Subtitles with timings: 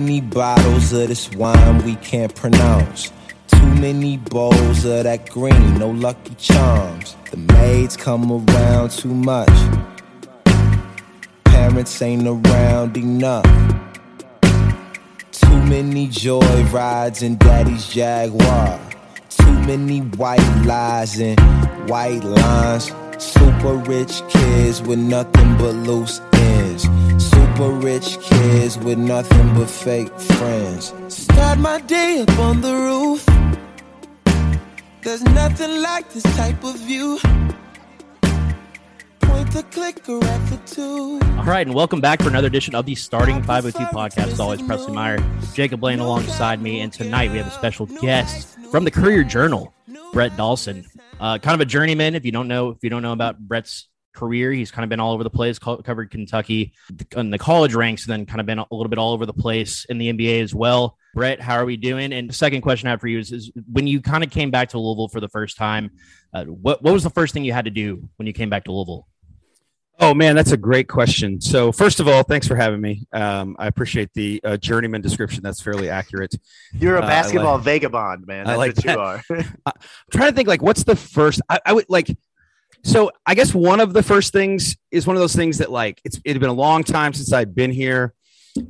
[0.00, 3.12] Many bottles of this wine we can't pronounce.
[3.48, 7.14] Too many bowls of that green, no lucky charms.
[7.30, 9.52] The maids come around too much.
[11.44, 13.44] Parents ain't around enough.
[15.30, 18.80] Too many joy rides in daddy's Jaguar.
[19.28, 21.38] Too many white lies and
[21.90, 22.90] white lines.
[23.18, 26.61] Super rich kids with nothing but loose ends.
[27.52, 30.94] Super rich kids with nothing but fake friends.
[31.08, 33.26] Start my day up on the roof.
[35.02, 37.18] There's nothing like this type of view.
[39.20, 41.20] Point the clicker at the two.
[41.36, 44.28] All right, and welcome back for another edition of the Starting 502 podcast.
[44.28, 45.18] As always, Presley Meyer,
[45.52, 49.74] Jacob Blaine alongside me, and tonight we have a special guest from the Courier Journal,
[50.14, 50.86] Brett Dawson.
[51.20, 52.14] Uh, kind of a journeyman.
[52.14, 55.00] If you don't know, if you don't know about Brett's career, he's kind of been
[55.00, 55.58] all over the place.
[55.58, 56.72] Covered Kentucky
[57.16, 59.32] in the college ranks, and then kind of been a little bit all over the
[59.32, 60.96] place in the NBA as well.
[61.14, 62.12] Brett, how are we doing?
[62.12, 64.50] And the second question I have for you is, is when you kind of came
[64.50, 65.90] back to Louisville for the first time,
[66.32, 68.64] uh, what what was the first thing you had to do when you came back
[68.64, 69.06] to Louisville?
[70.00, 71.40] Oh man, that's a great question.
[71.40, 73.06] So first of all, thanks for having me.
[73.12, 75.42] Um, I appreciate the uh, journeyman description.
[75.42, 76.34] That's fairly accurate.
[76.72, 78.48] You're a Uh, basketball like- vagabond, man.
[78.48, 78.94] I like what that.
[78.96, 79.22] you are.
[79.66, 79.72] I'm
[80.10, 82.16] trying to think like what's the first I, I would like
[82.84, 86.00] so I guess one of the first things is one of those things that like
[86.04, 88.14] it's it had been a long time since I'd been here.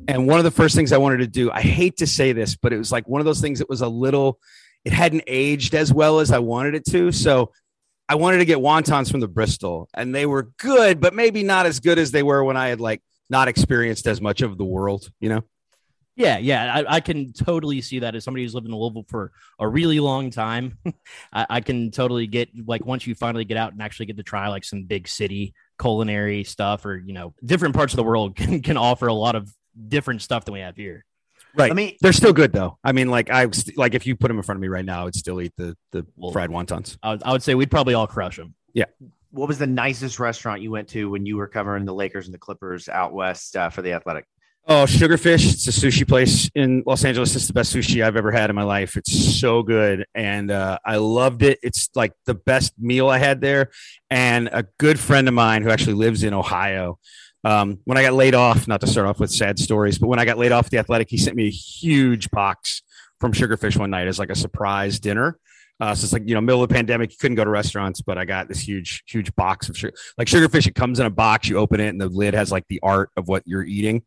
[0.07, 2.55] And one of the first things I wanted to do, I hate to say this,
[2.55, 4.39] but it was like one of those things that was a little
[4.85, 7.13] it hadn't aged as well as I wanted it to.
[7.13, 7.53] So
[8.09, 11.67] I wanted to get wontons from the Bristol and they were good, but maybe not
[11.67, 13.01] as good as they were when I had like
[13.31, 15.43] not experienced as much of the world, you know?
[16.23, 19.33] Yeah, yeah, I, I can totally see that as somebody who's lived in Louisville for
[19.59, 20.79] a really long time.
[21.33, 24.23] I, I can totally get like once you finally get out and actually get to
[24.23, 28.37] try like some big city culinary stuff, or you know, different parts of the world
[28.37, 29.53] can can offer a lot of
[29.89, 31.05] different stuff than we have here.
[31.55, 31.71] Right.
[31.71, 32.79] I mean, They're still good though.
[32.85, 35.03] I mean, like I like if you put them in front of me right now,
[35.03, 36.97] I would still eat the the Well- fried wontons.
[37.03, 38.55] I would, I would say we'd probably all crush them.
[38.73, 38.85] Yeah
[39.33, 42.35] what was the nicest restaurant you went to when you were covering the Lakers and
[42.35, 44.27] the Clippers out west uh, for the Athletic?
[44.69, 45.53] Oh, Sugarfish.
[45.53, 47.35] It's a sushi place in Los Angeles.
[47.35, 48.97] It's the best sushi I've ever had in my life.
[48.97, 50.07] It's so good.
[50.15, 51.59] And uh, I loved it.
[51.65, 53.71] It's like the best meal I had there.
[54.09, 57.01] And a good friend of mine who actually lives in Ohio.
[57.43, 60.21] Um, when I got laid off, not to start off with sad stories, but when
[60.21, 62.83] I got laid off the athletic, he sent me a huge box
[63.19, 65.41] from Sugarfish one night as like a surprise dinner.
[65.81, 68.01] Uh, so it's like, you know, middle of the pandemic, you couldn't go to restaurants,
[68.01, 69.95] but I got this huge, huge box of sugar.
[70.17, 72.69] Like Sugarfish, it comes in a box, you open it, and the lid has like
[72.69, 74.05] the art of what you're eating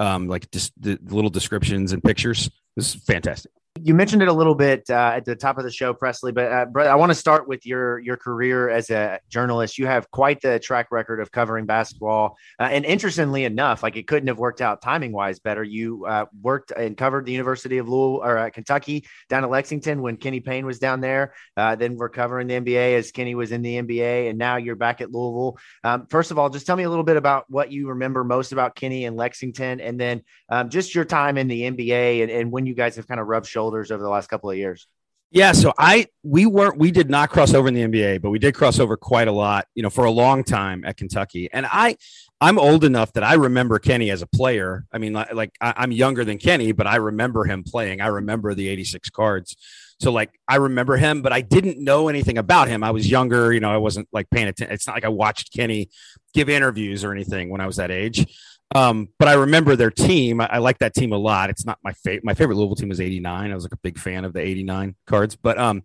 [0.00, 2.50] um, like just the little descriptions and pictures.
[2.76, 3.52] This is fantastic.
[3.82, 6.50] You mentioned it a little bit uh, at the top of the show, Presley, but
[6.50, 9.78] uh, I want to start with your your career as a journalist.
[9.78, 14.06] You have quite the track record of covering basketball, uh, and interestingly enough, like it
[14.06, 15.62] couldn't have worked out timing wise better.
[15.62, 20.02] You uh, worked and covered the University of Louisville or uh, Kentucky down at Lexington
[20.02, 21.34] when Kenny Payne was down there.
[21.56, 24.76] Uh, then we're covering the NBA as Kenny was in the NBA, and now you're
[24.76, 25.58] back at Louisville.
[25.84, 28.52] Um, first of all, just tell me a little bit about what you remember most
[28.52, 32.50] about Kenny and Lexington, and then um, just your time in the NBA and, and
[32.50, 34.86] when you guys have kind of rubbed shoulders shoulders over the last couple of years?
[35.30, 38.38] Yeah, so I we weren't we did not cross over in the NBA, but we
[38.38, 41.50] did cross over quite a lot, you know, for a long time at Kentucky.
[41.52, 41.98] And I
[42.40, 44.86] I'm old enough that I remember Kenny as a player.
[44.90, 48.00] I mean, like, like I, I'm younger than Kenny, but I remember him playing.
[48.00, 49.54] I remember the 86 cards.
[50.00, 52.82] So like I remember him, but I didn't know anything about him.
[52.82, 54.72] I was younger, you know, I wasn't like paying attention.
[54.72, 55.90] It's not like I watched Kenny
[56.32, 58.24] give interviews or anything when I was that age.
[58.74, 60.40] Um, but I remember their team.
[60.40, 61.50] I, I like that team a lot.
[61.50, 62.24] It's not my favorite.
[62.24, 63.50] My favorite Louisville team was '89.
[63.50, 65.36] I was like a big fan of the '89 cards.
[65.36, 65.84] But um,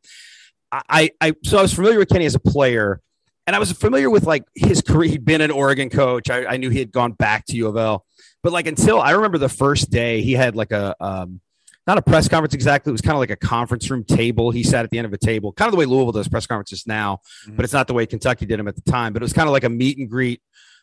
[0.71, 3.01] I, I so I was familiar with Kenny as a player,
[3.47, 5.09] and I was familiar with like his career.
[5.09, 6.29] He'd been an Oregon coach.
[6.29, 8.05] I, I knew he had gone back to U of L.
[8.41, 11.39] But like until I remember the first day, he had like a um,
[11.87, 12.91] not a press conference exactly.
[12.91, 14.51] It was kind of like a conference room table.
[14.51, 16.45] He sat at the end of a table, kind of the way Louisville does press
[16.45, 17.55] conferences now, mm-hmm.
[17.55, 19.13] but it's not the way Kentucky did them at the time.
[19.13, 20.41] But it was kind of like a meet and greet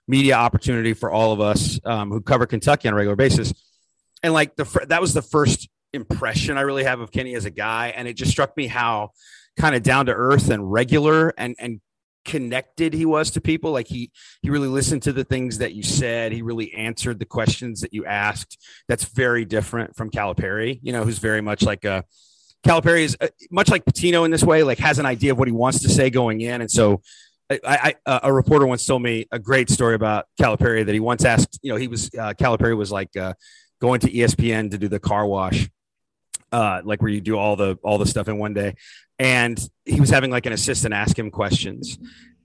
[0.09, 3.53] media opportunity for all of us um, who cover Kentucky on a regular basis.
[4.23, 7.51] And like the that was the first impression I really have of Kenny as a
[7.51, 9.11] guy, and it just struck me how
[9.57, 11.81] kind of down to earth and regular and and
[12.25, 13.73] connected he was to people.
[13.73, 14.11] Like he
[14.43, 16.33] he really listened to the things that you said.
[16.33, 18.59] He really answered the questions that you asked.
[18.89, 22.05] That's very different from calipari you know who's very much like a
[22.65, 25.49] calipari is uh, much like Pitino in this way like has an idea of what
[25.49, 26.61] he wants to say going in.
[26.61, 27.01] And so
[27.51, 31.25] I, I, a reporter once told me a great story about Calipari that he once
[31.25, 31.59] asked.
[31.63, 33.35] You know, he was uh, Calipari was like uh,
[33.81, 35.69] going to ESPN to do the car wash,
[36.53, 38.77] uh, like where you do all the all the stuff in one day,
[39.19, 41.99] and he was having like an assistant ask him questions,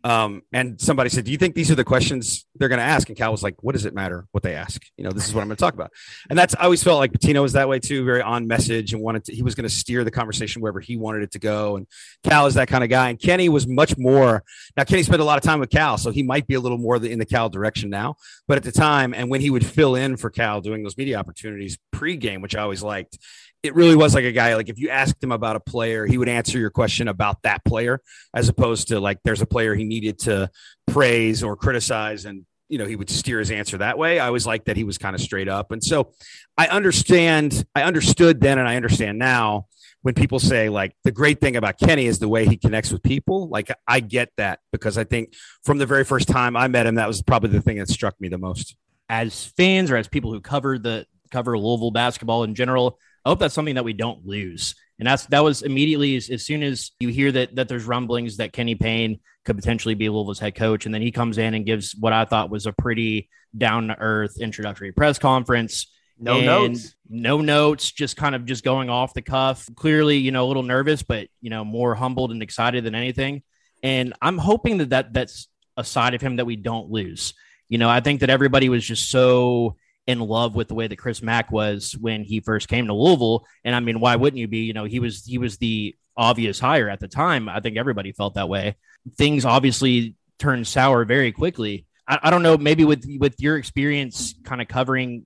[0.06, 3.10] um, and somebody said, "Do you think these are the questions they're going to ask?"
[3.10, 4.80] And Cal was like, "What does it matter what they ask?
[4.98, 5.92] You know, this is what I'm going to talk about."
[6.30, 9.02] And that's I always felt like Pitino was that way too, very on message and
[9.02, 9.36] wanted to.
[9.36, 11.76] He was going to steer the conversation wherever he wanted it to go.
[11.76, 11.88] And
[12.24, 13.10] Cal is that kind of guy.
[13.10, 14.44] And Kenny was much more.
[14.78, 16.78] Now Kenny spent a lot of time with Cal, so he might be a little
[16.78, 18.14] more in the Cal direction now.
[18.48, 21.18] But at the time, and when he would fill in for Cal doing those media
[21.18, 23.18] opportunities pregame, which I always liked,
[23.66, 26.18] it really was like a guy like if you asked him about a player he
[26.18, 28.00] would answer your question about that player
[28.34, 30.50] as opposed to like there's a player he needed to
[30.88, 34.20] praise or criticize and you know he would steer his answer that way.
[34.20, 35.72] I always like that he was kind of straight up.
[35.72, 36.12] And so
[36.58, 39.68] i understand i understood then and i understand now
[40.02, 43.04] when people say like the great thing about kenny is the way he connects with
[43.04, 43.50] people.
[43.50, 45.34] Like i get that because i think
[45.64, 48.20] from the very first time i met him that was probably the thing that struck
[48.22, 48.76] me the most.
[49.10, 53.40] As fans or as people who cover the cover louisville basketball in general I hope
[53.40, 54.76] that's something that we don't lose.
[55.00, 58.38] And that's that was immediately as, as soon as you hear that that there's rumblings
[58.38, 61.66] that Kenny Payne could potentially be Louisville's head coach, and then he comes in and
[61.66, 65.92] gives what I thought was a pretty down to earth introductory press conference.
[66.18, 69.68] No notes, no notes, just kind of just going off the cuff.
[69.76, 73.44] Clearly, you know, a little nervous, but you know, more humbled and excited than anything.
[73.84, 77.34] And I'm hoping that, that that's a side of him that we don't lose.
[77.68, 79.76] You know, I think that everybody was just so
[80.08, 83.46] in love with the way that Chris Mack was when he first came to Louisville.
[83.64, 84.60] And I mean, why wouldn't you be?
[84.60, 87.50] You know, he was he was the obvious hire at the time.
[87.50, 88.76] I think everybody felt that way.
[89.18, 91.86] Things obviously turned sour very quickly.
[92.08, 95.26] I, I don't know, maybe with with your experience kind of covering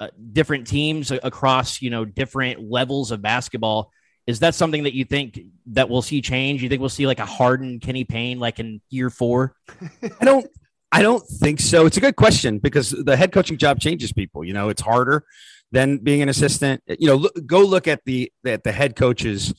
[0.00, 3.90] uh, different teams across, you know, different levels of basketball.
[4.26, 6.62] Is that something that you think that we'll see change?
[6.62, 9.54] You think we'll see like a hardened Kenny Payne like in year four?
[10.20, 10.46] I don't
[10.90, 11.86] I don't think so.
[11.86, 14.44] It's a good question because the head coaching job changes people.
[14.44, 15.24] You know, it's harder
[15.70, 16.82] than being an assistant.
[16.86, 19.54] You know, look, go look at the at the head coaches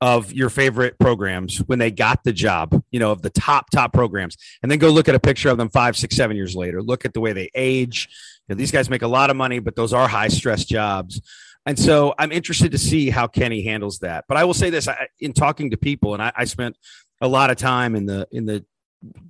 [0.00, 2.82] of your favorite programs when they got the job.
[2.90, 5.58] You know, of the top top programs, and then go look at a picture of
[5.58, 6.82] them five, six, seven years later.
[6.82, 8.08] Look at the way they age.
[8.48, 11.20] You know, these guys make a lot of money, but those are high stress jobs.
[11.66, 14.24] And so I'm interested to see how Kenny handles that.
[14.28, 16.76] But I will say this: I, in talking to people, and I, I spent
[17.20, 18.64] a lot of time in the in the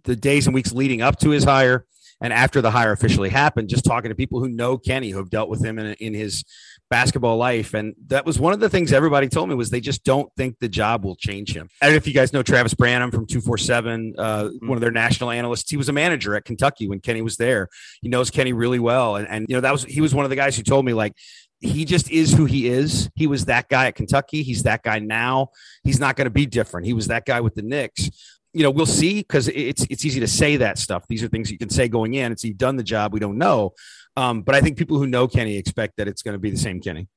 [0.05, 1.87] the days and weeks leading up to his hire
[2.21, 5.31] and after the hire officially happened, just talking to people who know Kenny, who have
[5.31, 6.45] dealt with him in, in his
[6.89, 7.75] basketball life.
[7.75, 10.57] And that was one of the things everybody told me was they just don't think
[10.61, 11.69] the job will change him.
[11.83, 14.69] I don't know if you guys know Travis Branham from 247, uh, mm-hmm.
[14.69, 15.71] one of their national analysts.
[15.71, 17.69] He was a manager at Kentucky when Kenny was there.
[18.01, 19.17] He knows Kenny really well.
[19.17, 20.95] And, and you know, that was, he was one of the guys who told me
[20.95, 21.15] like,
[21.61, 23.09] he just is who he is.
[23.15, 24.43] He was that guy at Kentucky.
[24.43, 25.49] He's that guy now.
[25.83, 26.87] He's not going to be different.
[26.87, 28.11] He was that guy with the Knicks
[28.55, 31.05] you know, we'll see because it's it's easy to say that stuff.
[31.09, 32.33] These are things you can say going in.
[32.33, 33.13] It's he done the job.
[33.13, 33.73] We don't know,
[34.17, 36.57] um, but I think people who know Kenny expect that it's going to be the
[36.57, 37.09] same Kenny.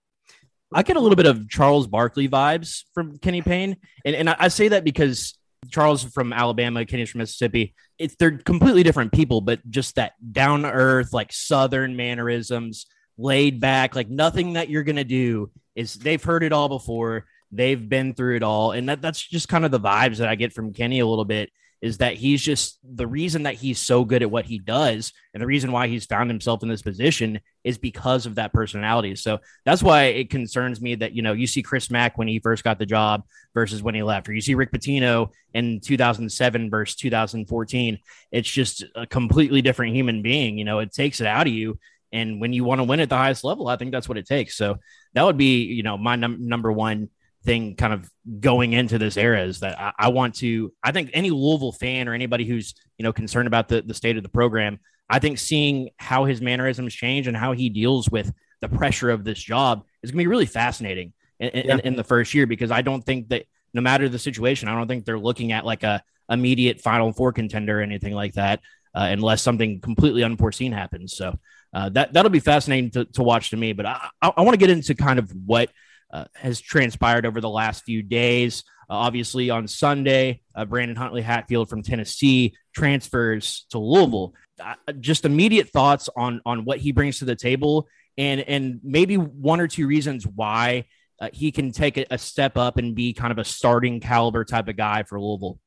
[0.73, 4.35] I get a little bit of Charles Barkley vibes from Kenny Payne, and and I,
[4.39, 5.37] I say that because
[5.69, 7.75] Charles from Alabama, Kenny's from Mississippi.
[7.99, 13.95] It's they're completely different people, but just that down earth, like Southern mannerisms, laid back,
[13.95, 17.25] like nothing that you're gonna do is they've heard it all before.
[17.51, 20.35] They've been through it all, and that, that's just kind of the vibes that I
[20.35, 21.51] get from Kenny a little bit
[21.81, 25.41] is that he's just the reason that he's so good at what he does and
[25.41, 29.15] the reason why he's found himself in this position is because of that personality.
[29.15, 32.39] So that's why it concerns me that, you know, you see Chris Mack when he
[32.39, 33.23] first got the job
[33.53, 37.99] versus when he left, or you see Rick Pitino in 2007 versus 2014.
[38.31, 40.57] It's just a completely different human being.
[40.57, 41.77] You know, it takes it out of you.
[42.11, 44.25] And when you want to win at the highest level, I think that's what it
[44.25, 44.57] takes.
[44.57, 44.77] So
[45.13, 47.09] that would be, you know, my num- number one
[47.47, 48.11] thing kind of
[48.41, 52.09] going into this era is that I, I, want to I think any Louisville fan
[52.09, 55.39] or anybody who's you know concerned about the, the state of the program, I think
[55.39, 59.85] seeing how his mannerisms change and how he deals with the pressure of this job
[60.03, 61.73] is gonna be really fascinating in, yeah.
[61.75, 64.75] in, in the first year because I don't think that no matter the situation, I
[64.75, 68.59] don't think they're looking at like a immediate final four contender or anything like that,
[68.93, 71.15] uh, unless something completely unforeseen happens.
[71.15, 71.39] So
[71.73, 73.71] uh, that that'll be fascinating to, to watch to me.
[73.71, 75.69] But I, I, I want to get into kind of what
[76.11, 78.63] uh, has transpired over the last few days.
[78.89, 84.33] Uh, obviously, on Sunday, uh, Brandon Huntley Hatfield from Tennessee transfers to Louisville.
[84.59, 87.87] Uh, just immediate thoughts on on what he brings to the table,
[88.17, 90.85] and and maybe one or two reasons why
[91.19, 94.45] uh, he can take a, a step up and be kind of a starting caliber
[94.45, 95.59] type of guy for Louisville.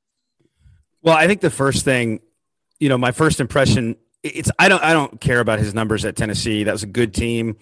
[1.02, 2.20] Well, I think the first thing,
[2.78, 6.16] you know, my first impression, it's I don't I don't care about his numbers at
[6.16, 6.64] Tennessee.
[6.64, 7.56] That was a good team.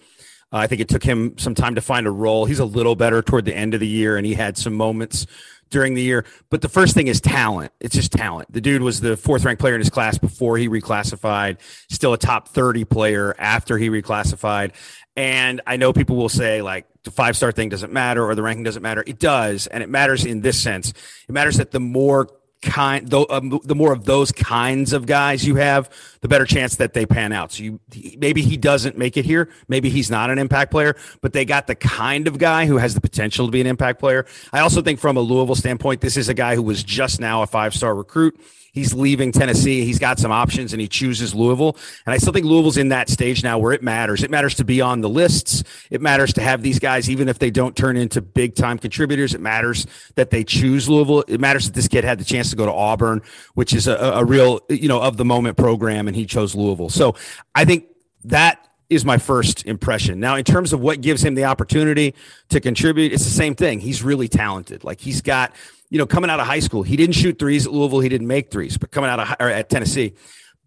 [0.51, 2.45] Uh, I think it took him some time to find a role.
[2.45, 5.27] He's a little better toward the end of the year, and he had some moments
[5.69, 6.25] during the year.
[6.49, 7.71] But the first thing is talent.
[7.79, 8.51] It's just talent.
[8.51, 11.57] The dude was the fourth ranked player in his class before he reclassified,
[11.89, 14.71] still a top 30 player after he reclassified.
[15.15, 18.41] And I know people will say, like, the five star thing doesn't matter or the
[18.41, 19.03] ranking doesn't matter.
[19.05, 19.67] It does.
[19.67, 20.89] And it matters in this sense.
[21.27, 22.29] It matters that the more
[22.61, 25.89] kind though um, the more of those kinds of guys you have
[26.21, 27.53] the better chance that they pan out.
[27.53, 27.79] So you
[28.17, 29.49] maybe he doesn't make it here.
[29.67, 32.95] Maybe he's not an impact player but they got the kind of guy who has
[32.95, 34.25] the potential to be an impact player.
[34.51, 37.41] I also think from a louisville standpoint this is a guy who was just now
[37.43, 38.39] a five star recruit
[38.71, 39.83] He's leaving Tennessee.
[39.83, 41.77] He's got some options and he chooses Louisville.
[42.05, 44.23] And I still think Louisville's in that stage now where it matters.
[44.23, 45.63] It matters to be on the lists.
[45.89, 49.33] It matters to have these guys, even if they don't turn into big time contributors.
[49.33, 51.23] It matters that they choose Louisville.
[51.27, 53.21] It matters that this kid had the chance to go to Auburn,
[53.55, 56.89] which is a, a real, you know, of the moment program, and he chose Louisville.
[56.89, 57.15] So
[57.55, 57.85] I think
[58.25, 60.19] that is my first impression.
[60.19, 62.15] Now, in terms of what gives him the opportunity
[62.49, 63.79] to contribute, it's the same thing.
[63.79, 64.83] He's really talented.
[64.83, 65.53] Like he's got
[65.89, 67.99] you know, coming out of high school, he didn't shoot threes at Louisville.
[67.99, 70.13] He didn't make threes, but coming out of or at Tennessee,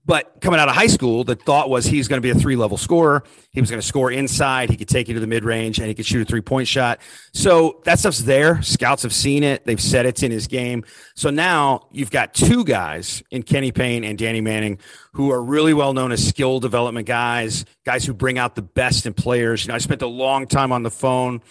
[0.05, 2.57] but coming out of high school, the thought was he's going to be a three
[2.57, 3.23] level scorer.
[3.53, 4.69] He was going to score inside.
[4.69, 6.67] He could take you to the mid range and he could shoot a three point
[6.67, 7.01] shot.
[7.33, 8.61] So that stuff's there.
[8.63, 9.65] Scouts have seen it.
[9.65, 10.85] They've said it's in his game.
[11.15, 14.79] So now you've got two guys in Kenny Payne and Danny Manning
[15.13, 19.07] who are really well known as skill development guys, guys who bring out the best
[19.07, 19.65] in players.
[19.65, 21.43] You know, I spent a long time on the phone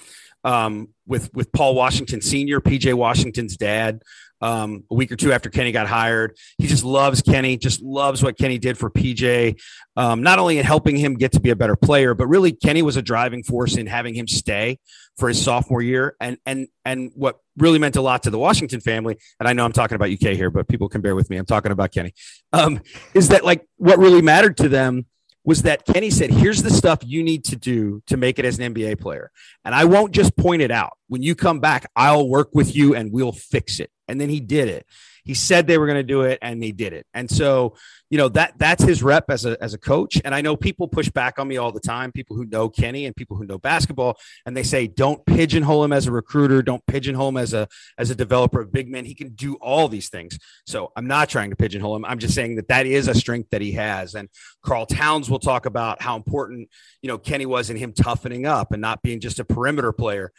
[0.43, 4.01] um, with with Paul Washington Senior, PJ Washington's dad.
[4.43, 7.57] Um, a week or two after Kenny got hired, he just loves Kenny.
[7.57, 9.61] Just loves what Kenny did for PJ.
[9.95, 12.81] Um, not only in helping him get to be a better player, but really Kenny
[12.81, 14.79] was a driving force in having him stay
[15.17, 16.15] for his sophomore year.
[16.19, 19.65] And and and what really meant a lot to the Washington family, and I know
[19.65, 21.37] I'm talking about UK here, but people can bear with me.
[21.37, 22.13] I'm talking about Kenny.
[22.53, 22.81] Um,
[23.13, 25.05] is that like what really mattered to them
[25.43, 28.59] was that Kenny said, here's the stuff you need to do to make it as
[28.59, 29.31] an NBA player.
[29.65, 30.93] And I won't just point it out.
[31.07, 33.89] When you come back, I'll work with you and we'll fix it.
[34.07, 34.85] And then he did it.
[35.23, 37.05] He said they were going to do it and they did it.
[37.13, 37.75] And so,
[38.09, 40.21] you know, that that's his rep as a as a coach.
[40.25, 43.05] And I know people push back on me all the time, people who know Kenny
[43.05, 46.85] and people who know basketball, and they say, don't pigeonhole him as a recruiter, don't
[46.87, 49.05] pigeonhole him as a as a developer of big men.
[49.05, 50.37] He can do all these things.
[50.65, 52.05] So I'm not trying to pigeonhole him.
[52.05, 54.15] I'm just saying that that is a strength that he has.
[54.15, 54.29] And
[54.63, 56.69] Karl Towns will talk about how important,
[57.01, 60.31] you know, Kenny was in him toughening up and not being just a perimeter player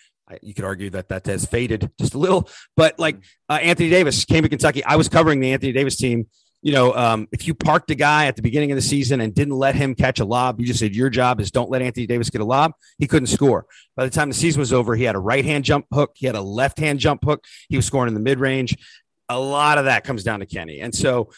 [0.43, 4.25] you could argue that that has faded just a little, but like uh, Anthony Davis
[4.25, 4.85] came to Kentucky.
[4.85, 6.27] I was covering the Anthony Davis team.
[6.65, 9.35] You know, um, if you parked a guy at the beginning of the season and
[9.35, 12.07] didn't let him catch a lob, you just said your job is don't let Anthony
[12.07, 12.75] Davis get a lob.
[12.99, 13.67] He couldn't score.
[13.97, 16.27] By the time the season was over, he had a right hand jump hook, he
[16.27, 17.45] had a left hand jump hook.
[17.69, 18.77] He was scoring in the mid range.
[19.29, 21.31] A lot of that comes down to Kenny, and so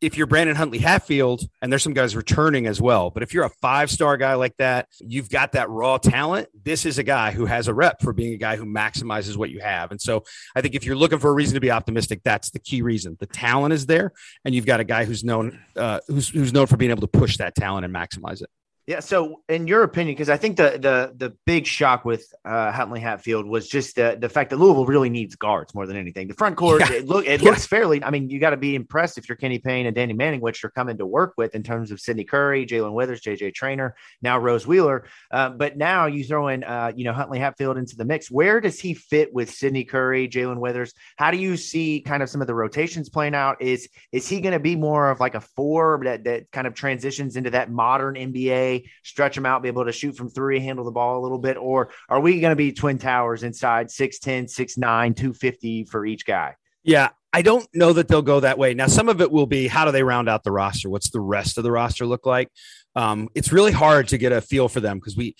[0.00, 3.44] if you're Brandon Huntley Hatfield, and there's some guys returning as well, but if you're
[3.44, 6.48] a five star guy like that, you've got that raw talent.
[6.64, 9.50] This is a guy who has a rep for being a guy who maximizes what
[9.50, 9.90] you have.
[9.90, 10.24] And so
[10.54, 13.16] I think if you're looking for a reason to be optimistic, that's the key reason.
[13.18, 14.12] The talent is there,
[14.44, 17.18] and you've got a guy who's known uh, who's who's known for being able to
[17.18, 18.50] push that talent and maximize it.
[18.86, 19.00] Yeah.
[19.00, 23.00] So, in your opinion, because I think the the the big shock with uh, Huntley
[23.00, 26.28] Hatfield was just the the fact that Louisville really needs guards more than anything.
[26.28, 26.92] The front court, Yeah.
[26.98, 27.50] it look it Yeah.
[27.50, 28.02] looks fairly.
[28.04, 30.62] I mean, you got to be impressed if you're Kenny Payne and Danny Manning, which
[30.62, 34.38] you're coming to work with in terms of Sydney Curry, Jae'Lyn Withers, JJ Traynor, now
[34.38, 35.06] Rose Wheeler.
[35.32, 38.30] Uh, but now you throw in, uh, you know, Huntley Hatfield into the mix.
[38.30, 40.94] Where does he fit with Sydney Curry, Jae'Lyn Withers?
[41.16, 43.60] How do you see kind of some of the rotations playing out?
[43.60, 46.74] Is is he going to be more of like a four that that kind of
[46.74, 50.84] transitions into that modern NBA, stretch them out, be able to shoot from three, handle
[50.84, 54.44] the ball a little bit, or are we going to be twin towers inside 6'10,
[54.44, 56.54] 6'9, 250 for each guy?
[56.84, 58.72] Yeah, I don't know that they'll go that way.
[58.72, 60.88] Now, some of it will be how do they round out the roster?
[60.88, 62.48] What's the rest of the roster look like?
[62.94, 65.36] Um, it's really hard to get a feel for them because we,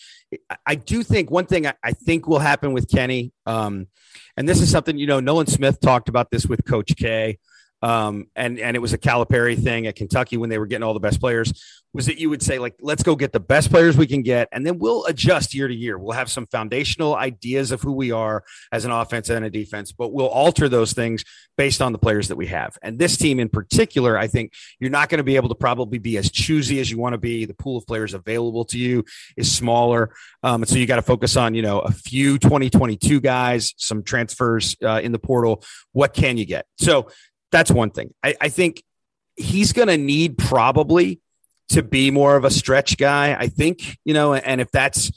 [0.67, 3.87] I- do think one thing I, I think will happen with Kenny, um,
[4.37, 7.39] and this is something you know, Nolan Smith talked about this with Coach K,
[7.83, 10.95] um, and and it was a Calipari thing at Kentucky when they were getting all
[10.95, 11.53] the best players.
[11.93, 14.49] Was that you would say like, let's go get the best players we can get,
[14.53, 15.99] and then we'll adjust year to year.
[15.99, 19.93] We'll have some foundational ideas of who we are as an offense and a defense,
[19.93, 21.25] but we'll alter those things
[21.57, 22.77] based on the players that we have.
[22.83, 25.99] And this team in particular, I think you're not going to be able to probably
[25.99, 27.47] be as choosy as you want to be.
[27.47, 29.05] The pool of players available to you
[29.37, 30.15] is smaller.
[30.43, 34.03] Um, and so you got to focus on, you know, a few 2022 guys, some
[34.03, 35.65] transfers uh, in the portal.
[35.93, 36.67] What can you get?
[36.79, 37.09] So
[37.57, 38.13] that's one thing.
[38.23, 38.83] I, I think
[39.35, 41.21] he's going to need probably
[41.71, 43.35] to be more of a stretch guy.
[43.35, 45.11] I think, you know, and if that's,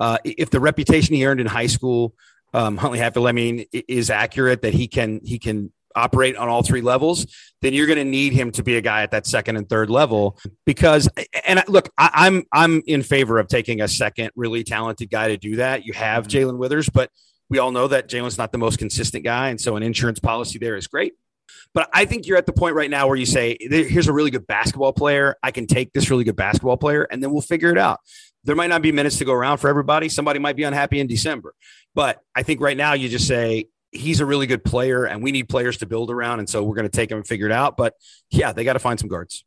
[0.00, 2.12] uh, if the reputation he earned in high school,
[2.52, 6.64] um, Huntley Hatfield, I mean, is accurate that he can he can operate on all
[6.64, 7.26] three levels,
[7.62, 9.88] then you're going to need him to be a guy at that second and third
[9.88, 10.36] level
[10.66, 11.08] because.
[11.46, 15.36] And look, I, I'm I'm in favor of taking a second really talented guy to
[15.36, 15.84] do that.
[15.84, 17.10] You have Jae'Lyn Withers, but
[17.48, 20.58] we all know that Jae'Lyn's not the most consistent guy, and so an insurance policy
[20.58, 21.14] there is great.
[21.72, 24.30] But I think you're at the point right now where you say, here's a really
[24.30, 25.36] good basketball player.
[25.42, 28.00] I can take this really good basketball player, and then we'll figure it out.
[28.44, 30.08] There might not be minutes to go around for everybody.
[30.08, 31.54] Somebody might be unhappy in December.
[31.94, 35.32] But I think right now you just say, he's a really good player, and we
[35.32, 36.40] need players to build around.
[36.40, 37.76] And so we're going to take him and figure it out.
[37.76, 37.94] But
[38.30, 39.44] yeah, they got to find some guards.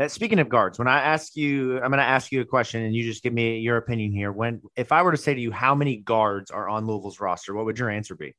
[0.00, 2.82] Uh, speaking of guards, when I ask you, I'm going to ask you a question,
[2.82, 4.30] and you just give me your opinion here.
[4.30, 7.54] When, if I were to say to you, how many guards are on Louisville's roster,
[7.54, 8.34] what would your answer be?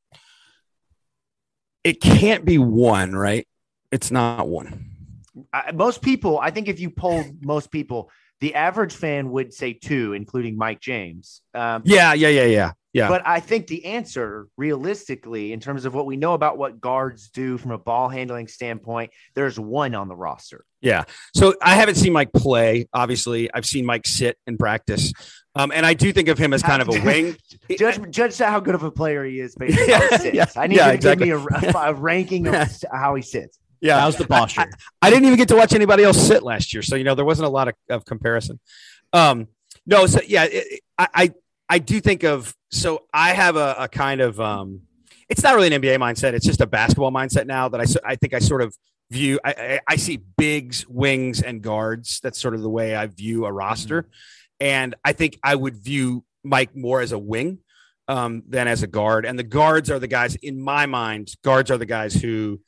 [1.84, 3.46] It can't be one, right?
[3.90, 4.90] It's not one.
[5.52, 9.72] I, most people, I think, if you polled most people, the average fan would say
[9.72, 11.42] two, including Mike James.
[11.54, 12.72] Um, Yeah, yeah, yeah, yeah.
[12.92, 13.08] Yeah.
[13.08, 17.28] But I think the answer, realistically, in terms of what we know about what guards
[17.28, 20.64] do from a ball handling standpoint, there's one on the roster.
[20.80, 21.04] Yeah.
[21.34, 22.88] So I haven't seen Mike play.
[22.92, 25.12] Obviously, I've seen Mike sit in practice.
[25.56, 27.36] Um, and I do think of him as kind of a wing.
[27.78, 30.34] Judge, judge how good of a player he is based on how he sits.
[30.34, 31.26] Yeah, I need yeah, you to exactly.
[31.26, 33.58] give me a, a ranking of how he sits.
[33.80, 34.00] Yeah.
[34.00, 34.70] How's the posture?
[35.00, 37.24] I didn't even get to watch anybody else sit last year, so you know there
[37.24, 38.60] wasn't a lot of, of comparison.
[39.12, 39.48] Um,
[39.86, 41.34] no, so yeah, it, it- I, I
[41.70, 44.82] I do think of so I have a, a kind of um,
[45.28, 48.16] it's not really an NBA mindset; it's just a basketball mindset now that I I
[48.16, 48.76] think I sort of
[49.10, 49.40] view.
[49.44, 52.20] I, I, I see bigs, wings, and guards.
[52.22, 54.08] That's sort of the way I view a roster,
[54.60, 57.58] and I think I would view Mike more as a wing
[58.08, 59.24] um, than as a guard.
[59.24, 61.32] And the guards are the guys in my mind.
[61.42, 62.60] Guards are the guys who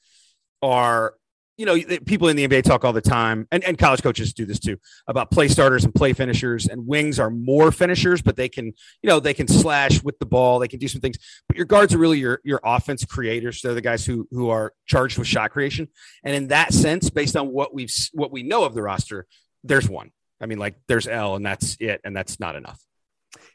[0.63, 1.15] are
[1.59, 4.47] you know people in the NBA talk all the time, and, and college coaches do
[4.47, 6.67] this too about play starters and play finishers.
[6.67, 10.27] And wings are more finishers, but they can you know they can slash with the
[10.27, 11.19] ball, they can do some things.
[11.49, 13.61] But your guards are really your your offense creators.
[13.61, 15.89] They're the guys who who are charged with shot creation.
[16.25, 19.27] And in that sense, based on what we've what we know of the roster,
[19.63, 20.11] there's one.
[20.43, 22.81] I mean, like there's El, and that's it, and that's not enough.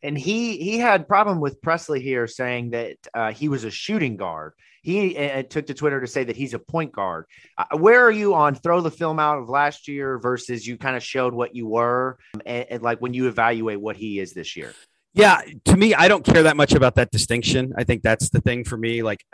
[0.02, 4.16] And he he had problem with Presley here saying that uh, he was a shooting
[4.16, 4.54] guard.
[4.82, 7.26] He uh, took to Twitter to say that he's a point guard.
[7.58, 10.96] Uh, where are you on throw the film out of last year versus you kind
[10.96, 14.34] of showed what you were, um, and, and like when you evaluate what he is
[14.34, 14.74] this year?
[15.14, 17.74] Yeah, to me, I don't care that much about that distinction.
[17.76, 19.04] I think that's the thing for me.
[19.04, 19.26] Like,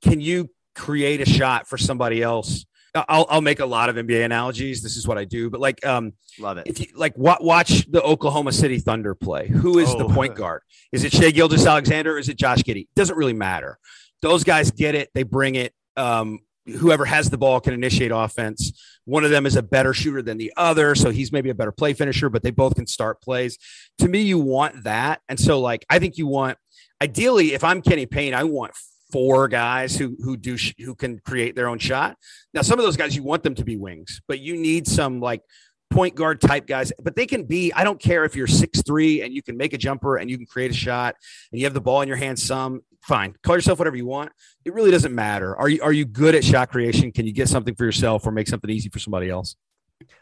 [0.00, 2.64] can you create a shot for somebody else?
[2.94, 4.82] I'll, I'll make a lot of NBA analogies.
[4.82, 6.66] This is what I do, but like, um, Love it.
[6.66, 9.48] if you like, wa- watch the Oklahoma City Thunder play.
[9.48, 10.08] Who is the Oh.
[10.08, 10.62] point guard?
[10.92, 12.14] Is it Shai Gilgeous Alexander?
[12.14, 12.88] Or is it Josh Giddey?
[12.94, 13.78] Doesn't really matter.
[14.20, 15.08] Those guys get it.
[15.14, 15.72] They bring it.
[15.96, 18.78] Um, whoever has the ball can initiate offense.
[19.04, 21.72] One of them is a better shooter than the other, so he's maybe a better
[21.72, 23.58] play finisher, but they both can start plays.
[23.98, 26.58] To me, you want that, and so like I think you want.
[27.02, 28.74] Ideally, if I'm Kenny Payne, I want
[29.12, 32.16] four guys who who do sh- who can create their own shot.
[32.54, 35.20] Now, some of those guys you want them to be wings, but you need some
[35.20, 35.42] like
[35.90, 36.92] point guard type guys.
[37.00, 37.72] But they can be.
[37.72, 40.36] I don't care if you're six three and you can make a jumper and you
[40.36, 41.14] can create a shot
[41.52, 42.38] and you have the ball in your hand.
[42.38, 44.32] Some fine, call yourself whatever you want.
[44.64, 45.56] It really doesn't matter.
[45.56, 47.12] Are you are you good at shot creation?
[47.12, 49.56] Can you get something for yourself or make something easy for somebody else?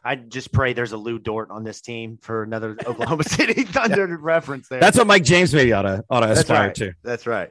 [0.05, 4.18] I just pray there's a Lu Dort on this team for another Oklahoma City Thunder
[4.18, 4.81] reference there.
[4.81, 6.74] That's what Mike James maybe ought to ought to aspire right.
[6.76, 6.92] to.
[7.03, 7.50] That's right.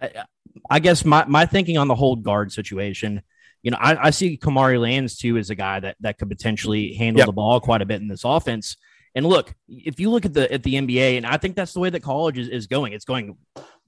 [0.00, 0.24] I
[0.78, 3.22] guess my, my thinking on the hold guard situation,
[3.62, 6.94] you know, I, I see Kamari Lands too as a guy that that could potentially
[6.94, 7.26] handle Yep.
[7.26, 8.76] the ball quite a bit in this offense.
[9.14, 11.80] And look, if you look at the at the NBA, and I think that's the
[11.80, 12.92] way that college is, is going.
[12.92, 13.36] It's going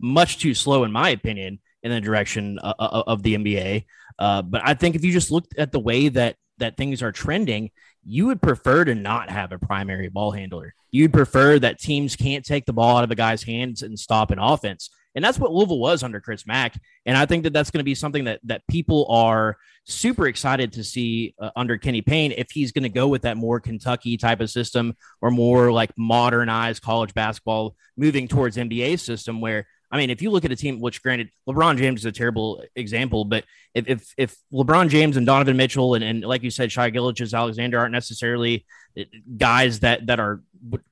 [0.01, 3.85] much too slow, in my opinion, in the direction uh, uh, of the NBA.
[4.18, 7.12] Uh, but I think if you just looked at the way that that things are
[7.12, 7.70] trending,
[8.05, 10.75] you would prefer to not have a primary ball handler.
[10.90, 14.31] You'd prefer that teams can't take the ball out of a guy's hands and stop
[14.31, 14.90] an offense.
[15.14, 16.79] And that's what Louisville was under Chris Mack.
[17.07, 20.72] And I think that that's going to be something that that people are super excited
[20.75, 24.16] to see uh, under Kenny Payne if he's going to go with that more Kentucky
[24.16, 29.98] type of system or more like modernized college basketball moving towards NBA system where I
[29.98, 33.27] mean, if you look at a team, which granted, LeBron James is a terrible example,
[33.27, 33.44] but
[33.75, 37.35] if if, if LeBron James and Donovan Mitchell and, and like you said, Shai Gilgeous
[37.35, 38.64] Alexander aren't necessarily
[38.98, 39.03] uh,
[39.37, 40.40] guys that that are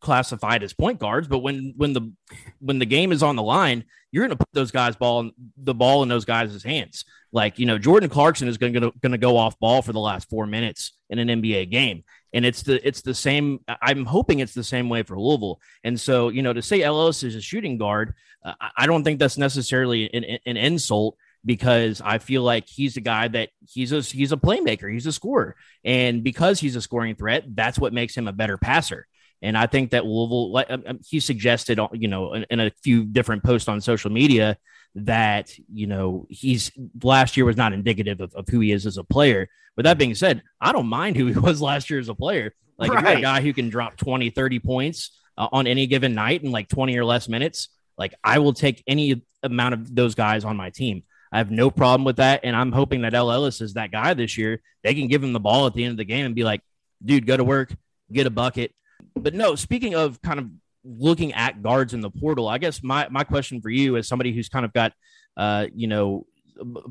[0.01, 2.13] classified as point guards, but when when the
[2.61, 5.75] when the game is on the line, you're going to put those guys ball the
[5.75, 7.05] ball in those guys' hands.
[7.33, 10.01] Like you know, Jordan Clarkson is going to going to go off ball for the
[10.01, 13.61] last four minutes in an NBA game, and it's the it's the same.
[13.81, 15.61] I'm hoping it's the same way for Louisville.
[15.85, 19.21] And so you know, to say Ellis is a shooting guard, uh, I- don't think
[19.21, 24.01] that's necessarily an, an insult because I feel like he's a guy that he's a
[24.01, 28.17] he's a playmaker, he's a scorer, and because he's a scoring threat, that's what makes
[28.17, 29.07] him a better passer.
[29.43, 32.61] And I think that Louisville, like um, um, he suggested, uh, you know, in, in
[32.61, 34.59] a few different posts on social media
[34.97, 36.73] that you know he's
[37.03, 39.49] last year was not indicative of, of who he is as a player.
[39.77, 42.55] But that being said, I don't mind who he was last year as a player.
[42.77, 46.43] Like you're a guy who can drop 20, 30 points uh, on any given night
[46.43, 50.45] in like 20 or less minutes, like I will take any amount of those guys
[50.45, 51.03] on my team.
[51.33, 52.41] I have no problem with that.
[52.43, 54.61] And I'm hoping that El Ellis is that guy this year.
[54.83, 56.63] They can give him the ball at the end of the game and be like,
[57.05, 57.75] dude, go to work,
[58.13, 58.75] get a bucket.
[59.21, 60.51] But no, speaking of kind of
[60.85, 64.33] looking at guards in the portal, I guess my, my question for you as somebody
[64.33, 64.93] who's kind of got,
[65.37, 66.27] uh, you know,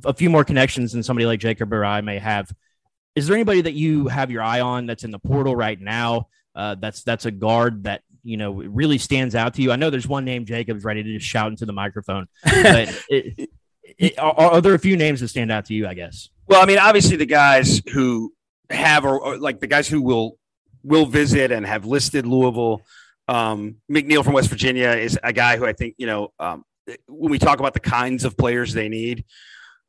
[0.05, 2.51] a few more connections than somebody like Jacob or I may have.
[3.15, 6.27] Is there anybody that you have your eye on that's in the portal right now?
[6.55, 9.71] Uh, that's that's a guard that you know really stands out to you.
[9.71, 13.49] I know there's one name Jacob's ready to just shout into the microphone, but it,
[13.97, 15.87] it, are, are there a few names that stand out to you?
[15.87, 16.29] I guess.
[16.47, 18.33] Well, I mean, obviously the guys who
[18.69, 20.38] have or, or like the guys who will
[20.83, 22.81] will visit and have listed Louisville.
[23.27, 26.63] Um, McNeil from West Virginia is a guy who I think you know um,
[27.07, 29.25] when we talk about the kinds of players they need.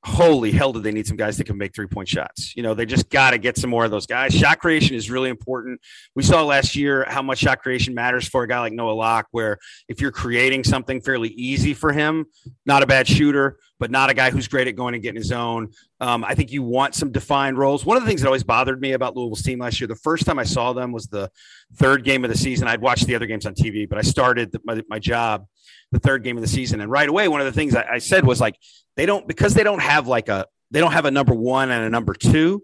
[0.02, 2.56] Holy hell, do they need some guys that can make three point shots?
[2.56, 4.34] You know, they just got to get some more of those guys.
[4.34, 5.78] Shot creation is really important.
[6.14, 9.26] We saw last year how much shot creation matters for a guy like Noah Locke,
[9.30, 9.58] where
[9.90, 12.24] if you're creating something fairly easy for him,
[12.64, 15.32] not a bad shooter, but not a guy who's great at going and getting his
[15.32, 15.70] own.
[16.00, 17.84] Um, I think you want some defined roles.
[17.84, 20.26] One of the things that always bothered me about Louisville's team last year, the first
[20.26, 21.30] time I saw them was the
[21.74, 22.68] third game of the season.
[22.68, 25.46] I'd watched the other games on TV, but I started my, my job
[25.92, 26.80] the third game of the season.
[26.80, 28.54] And right away, one of the things I, I said was like,
[28.96, 31.84] they don't, because they don't have like a, they don't have a number one and
[31.84, 32.62] a number two.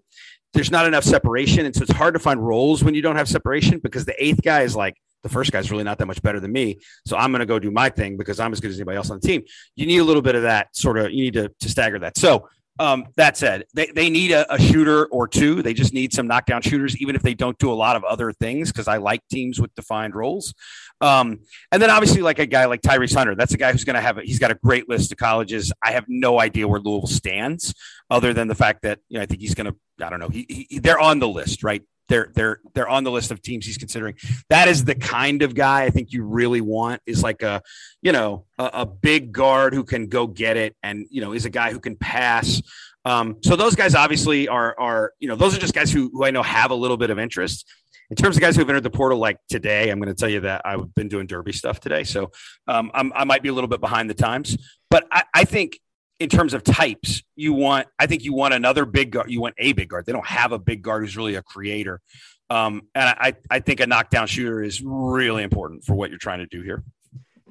[0.52, 1.66] There's not enough separation.
[1.66, 4.42] And so it's hard to find roles when you don't have separation because the eighth
[4.42, 4.96] guy is like,
[5.26, 6.78] the first guy's really not that much better than me.
[7.04, 9.10] So I'm going to go do my thing because I'm as good as anybody else
[9.10, 9.42] on the team.
[9.74, 12.16] You need a little bit of that sort of, you need to, to stagger that.
[12.16, 15.62] So um, that said, they, they need a, a shooter or two.
[15.62, 18.32] They just need some knockdown shooters, even if they don't do a lot of other
[18.32, 20.54] things, because I like teams with defined roles.
[21.00, 21.40] Um,
[21.72, 24.00] and then obviously, like a guy like Tyrese Hunter, that's a guy who's going to
[24.02, 25.72] have, a, he's got a great list of colleges.
[25.82, 27.74] I have no idea where Louisville stands
[28.10, 30.28] other than the fact that, you know, I think he's going to, I don't know,
[30.28, 31.82] he, he, they're on the list, right?
[32.08, 34.14] They're, they're, they're on the list of teams he's considering.
[34.48, 37.62] That is the kind of guy I think you really want is like a,
[38.02, 41.44] you know, a, a big guard who can go get it and, you know, is
[41.44, 42.62] a guy who can pass.
[43.04, 46.24] Um, so those guys obviously are, are, you know, those are just guys who, who
[46.24, 47.68] I know have a little bit of interest
[48.10, 50.28] in terms of guys who have entered the portal like today, I'm going to tell
[50.28, 52.04] you that I've been doing derby stuff today.
[52.04, 52.30] So
[52.68, 54.56] um, I might be a little bit behind the times,
[54.90, 55.80] but I, I think
[56.18, 59.30] in terms of types, you want, I think you want another big guard.
[59.30, 60.06] You want a big guard.
[60.06, 62.00] They don't have a big guard who's really a creator.
[62.48, 66.38] Um, and I, I think a knockdown shooter is really important for what you're trying
[66.38, 66.84] to do here.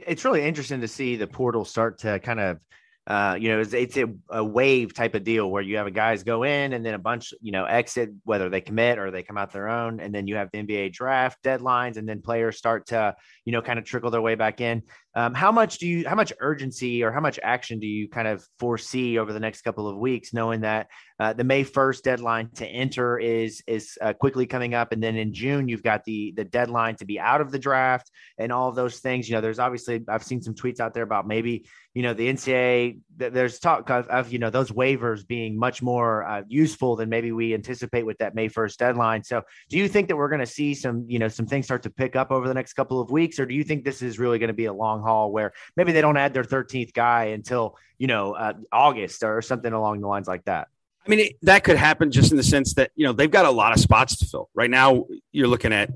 [0.06, 2.60] It's really interesting to see the portal start to kind of
[3.08, 5.92] uh, you know, it's, it's a, a wave type of deal where you have a
[5.92, 9.22] guys go in and then a bunch, you know, exit, whether they commit or they
[9.22, 10.00] come out their own.
[10.00, 13.16] And then you have the NBA draft deadlines and then players start to,
[13.46, 14.82] you know, kind of trickle their way back in.
[15.14, 18.28] Um, how much do you, how much urgency or how much action do you kind
[18.28, 20.88] of foresee over the next couple of weeks, knowing that
[21.20, 24.92] uh, the May 1st deadline to enter is, is uh, quickly coming up.
[24.92, 28.12] And then in June, you've got the, the deadline to be out of the draft
[28.38, 29.30] and all those things.
[29.30, 32.32] You know, there's obviously, I've seen some tweets out there about maybe, you know, the
[32.32, 37.10] NCAA there's talk of, of, you know those waivers being much more uh, useful than
[37.10, 39.24] maybe we anticipate with that May 1st deadline.
[39.24, 41.84] So, do you think that we're going to see some you know some things start
[41.84, 44.20] to pick up over the next couple of weeks, or do you think this is
[44.20, 47.26] really going to be a long haul where maybe they don't add their 13th guy
[47.26, 50.68] until you know uh, August or something along the lines like that?
[51.06, 53.46] I mean, it, that could happen just in the sense that you know they've got
[53.46, 55.06] a lot of spots to fill right now.
[55.32, 55.92] You're looking at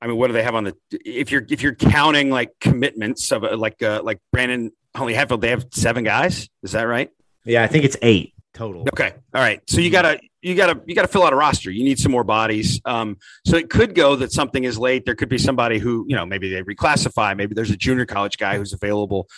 [0.00, 0.76] I mean, what do they have on the?
[0.90, 5.50] If you're if you're counting like commitments of like uh, like Brandon Huntley Hatfield, they
[5.50, 6.48] have seven guys.
[6.62, 7.10] Is that right?
[7.44, 8.82] Yeah, I think it's eight total.
[8.82, 9.60] Okay, all right.
[9.68, 11.70] So you gotta you gotta you gotta fill out a roster.
[11.72, 12.80] You need some more bodies.
[12.84, 15.04] Um, so it could go that something is late.
[15.04, 17.36] There could be somebody who you know maybe they reclassify.
[17.36, 19.28] Maybe there's a junior college guy who's available.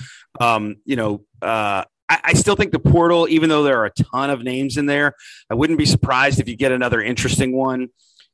[0.41, 4.31] Um, you know, uh, I, still think the portal, even though there are a ton
[4.31, 5.15] of names in there,
[5.49, 7.91] I wouldn't be surprised if you get another interesting one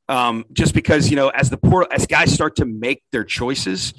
[0.09, 3.95] um, just because you know as the portal, as guys start to make their choices.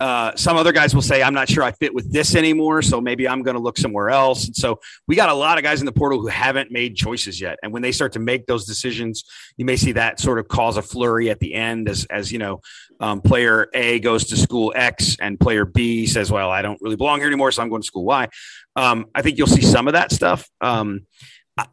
[0.00, 3.00] Uh, some other guys will say i'm not sure i fit with this anymore so
[3.00, 4.46] maybe i'm going to look somewhere else.
[4.46, 7.40] And so we got a lot of guys in the portal who haven't made choices
[7.40, 7.58] yet.
[7.62, 9.24] And when they start to make those decisions
[9.56, 12.38] you may see that sort of cause a flurry at the end as as you
[12.38, 12.60] know
[13.00, 16.96] um, player a goes to school x and player b says well i don't really
[16.96, 18.28] belong here anymore so i'm going to school y.
[18.76, 20.48] Um, I think you'll see some of that stuff.
[20.60, 21.06] Um,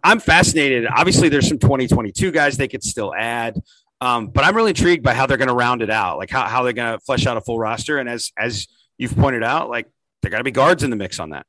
[0.03, 0.87] I'm fascinated.
[0.87, 3.57] Obviously, there's some 2022 guys they could still add,
[4.01, 6.47] um, but I'm really intrigued by how they're going to round it out, like how,
[6.47, 7.97] how they're going to flesh out a full roster.
[7.97, 9.87] And as as you've pointed out, like
[10.21, 11.45] there got to be guards in the mix on that.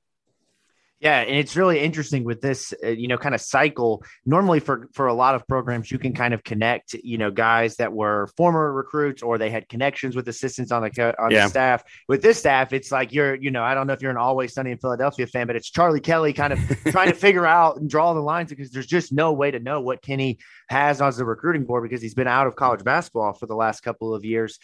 [1.00, 4.04] Yeah, and it's really interesting with this, uh, you know, kind of cycle.
[4.26, 7.76] Normally, for for a lot of programs, you can kind of connect, you know, guys
[7.76, 11.44] that were former recruits or they had connections with assistants on the on yeah.
[11.44, 11.84] the staff.
[12.06, 14.52] With this staff, it's like you're, you know, I don't know if you're an Always
[14.52, 16.58] Sunny in Philadelphia fan, but it's Charlie Kelly kind of
[16.90, 19.80] trying to figure out and draw the lines because there's just no way to know
[19.80, 23.46] what Kenny has on the recruiting board because he's been out of college basketball for
[23.46, 24.58] the last couple of years.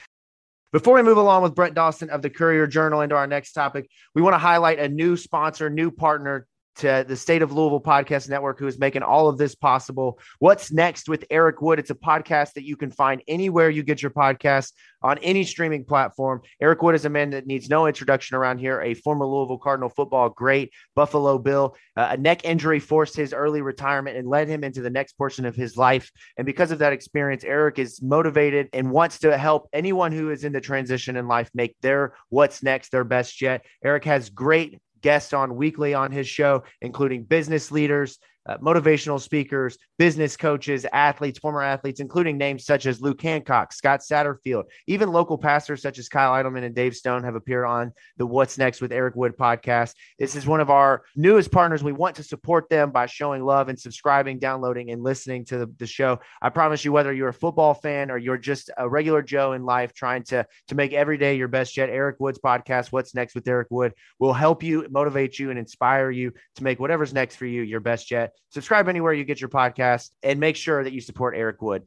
[0.73, 3.89] Before we move along with Brett Dawson of the Courier Journal into our next topic,
[4.15, 6.47] we want to highlight a new sponsor, new partner
[6.77, 10.19] to the State of Louisville Podcast Network, who is making all of this possible.
[10.39, 11.79] What's next with Eric Wood?
[11.79, 15.85] It's a podcast that you can find anywhere you get your podcast on any streaming
[15.85, 16.43] platform.
[16.61, 19.89] Eric Wood is a man that needs no introduction around here, a former Louisville Cardinal
[19.89, 21.77] football great, Buffalo Bill.
[21.97, 25.47] Uh, a neck injury forced his early retirement and led him into the next portion
[25.47, 26.11] of his life.
[26.37, 30.45] And because of that experience, Eric is motivated and wants to help anyone who is
[30.45, 33.65] in the transition in life make their what's next their best yet.
[33.85, 39.77] Eric has great guests on weekly on his show, including business leaders, uh, motivational speakers,
[39.99, 45.39] business coaches, athletes, former athletes, including names such as Luke Hancock, Scott Satterfield, even local
[45.39, 48.93] pastors such as Kyle Idleman and Dave Stone have appeared on the What's Next with
[48.93, 49.95] Eric Wood podcast.
[50.19, 51.83] This is one of our newest partners.
[51.83, 55.73] We want to support them by showing love and subscribing, downloading, and listening to the,
[55.79, 56.21] the show.
[56.41, 59.65] I promise you, whether you're a football fan or you're just a regular Joe in
[59.65, 63.35] life trying to, to make every day your best yet, Eric Wood's podcast, What's Next
[63.35, 67.37] with Eric Wood, will help you, motivate you, and inspire you to make whatever's next
[67.37, 68.36] for you your best yet.
[68.51, 71.85] Subscribe anywhere you get your podcast and make sure that you support Eric Wood.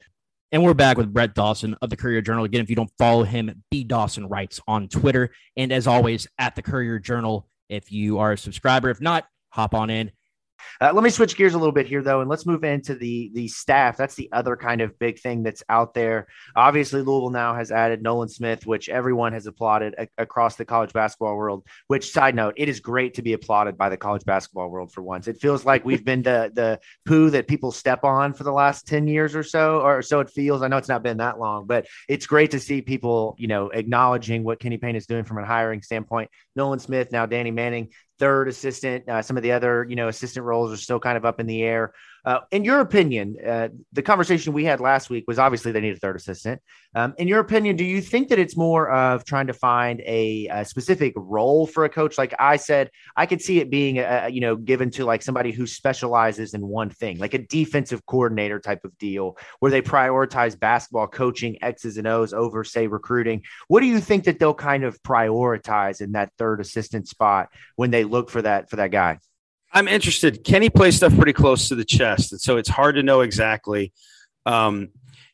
[0.51, 2.43] And we're back with Brett Dawson of the Courier Journal.
[2.43, 5.29] Again, if you don't follow him, B Dawson Writes on Twitter.
[5.55, 8.89] And as always, at the Courier Journal, if you are a subscriber.
[8.89, 10.11] If not, hop on in
[10.81, 13.31] uh, let me switch gears a little bit here, though, and let's move into the
[13.33, 13.97] the staff.
[13.97, 16.27] That's the other kind of big thing that's out there.
[16.55, 20.93] Obviously, Louisville now has added Nolan Smith, which everyone has applauded a- across the college
[20.93, 21.65] basketball world.
[21.87, 25.01] Which, side note, it is great to be applauded by the college basketball world for
[25.01, 25.27] once.
[25.27, 28.87] It feels like we've been the the poo that people step on for the last
[28.87, 30.61] ten years or so, or so it feels.
[30.61, 33.69] I know it's not been that long, but it's great to see people, you know,
[33.69, 36.29] acknowledging what Kenny Payne is doing from a hiring standpoint.
[36.55, 37.89] Nolan Smith, now Danny Manning
[38.19, 39.07] third assistant.
[39.07, 41.47] Uh, some of the other, you know, assistant roles are still kind of up in
[41.47, 41.93] the air.
[42.25, 45.95] Uh, in your opinion, uh, the conversation we had last week was obviously they need
[45.95, 46.61] a third assistant.
[46.95, 50.47] Um, in your opinion, do you think that it's more of trying to find a,
[50.47, 52.17] a specific role for a coach?
[52.17, 55.51] Like I said, I could see it being, a, you know, given to like somebody
[55.51, 60.59] who specializes in one thing, like a defensive coordinator type of deal, where they prioritize
[60.59, 63.43] basketball coaching X's and O's over, say, recruiting.
[63.67, 67.91] What do you think that they'll kind of prioritize in that third assistant spot when
[67.91, 69.19] they look for that for that guy?
[69.71, 70.43] I'm interested.
[70.43, 73.93] Kenny plays stuff pretty close to the chest, and so it's hard to know exactly.
[74.45, 74.89] Um,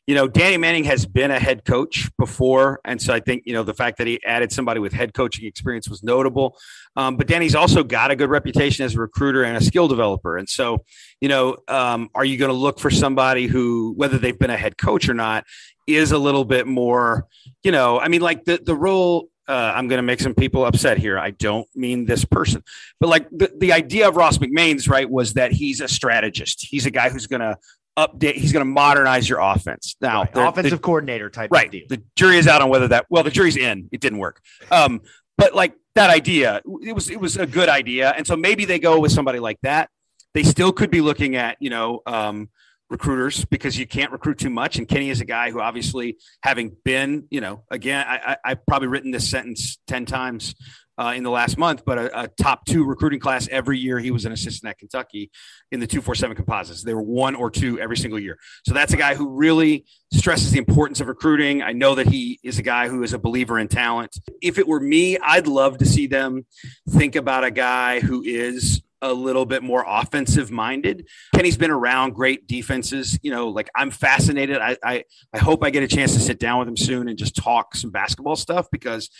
[0.06, 3.52] you know, Danny Manning has been a head coach before, and so I think you
[3.52, 6.56] know the fact that he added somebody with head coaching experience was notable.
[6.94, 10.36] Um, but Danny's also got a good reputation as a recruiter and a skill developer,
[10.36, 10.84] and so
[11.20, 14.56] you know, um, are you going to look for somebody who, whether they've been a
[14.56, 15.44] head coach or not,
[15.86, 17.26] is a little bit more,
[17.64, 20.64] you know, I mean, like the the role uh, I'm going to make some people
[20.64, 21.18] upset here.
[21.18, 22.62] I don't mean this person,
[23.00, 26.66] but like the, the idea of Ross McMains, right, was that he's a strategist.
[26.68, 27.56] He's a guy who's going to
[27.96, 28.34] update.
[28.34, 29.96] He's going to modernize your offense.
[30.00, 30.30] Now, right.
[30.34, 31.70] offensive the, coordinator type right.
[31.70, 33.06] The jury is out on whether that.
[33.08, 33.88] Well, the jury's in.
[33.92, 34.40] It didn't work.
[34.70, 35.00] Um,
[35.38, 38.78] but like that idea, it was it was a good idea, and so maybe they
[38.78, 39.90] go with somebody like that.
[40.34, 42.48] They still could be looking at you know um,
[42.88, 44.78] recruiters because you can't recruit too much.
[44.78, 48.66] And Kenny is a guy who obviously, having been, you know, again, I, I, have
[48.66, 50.54] probably written this sentence 10 times
[50.98, 54.10] uh, in the last month, but a, a, top two recruiting class every year he
[54.10, 55.30] was an assistant at Kentucky
[55.70, 56.82] in the 247 composites.
[56.82, 58.38] They were one or two every single year.
[58.64, 61.62] So that's a guy who really stresses the importance of recruiting.
[61.62, 64.18] I know that he is a guy who is a believer in talent.
[64.40, 66.46] If it were me, I'd love to see them
[66.88, 71.06] think about a guy who is a little bit more offensive minded.
[71.34, 73.18] Kenny's been around great defenses.
[73.22, 74.58] You know, like I'm fascinated.
[74.58, 77.18] I, I, I hope I get a chance to sit down with him soon and
[77.18, 79.10] just talk some basketball stuff because,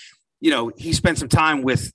[0.40, 1.92] you know, he spent some time with,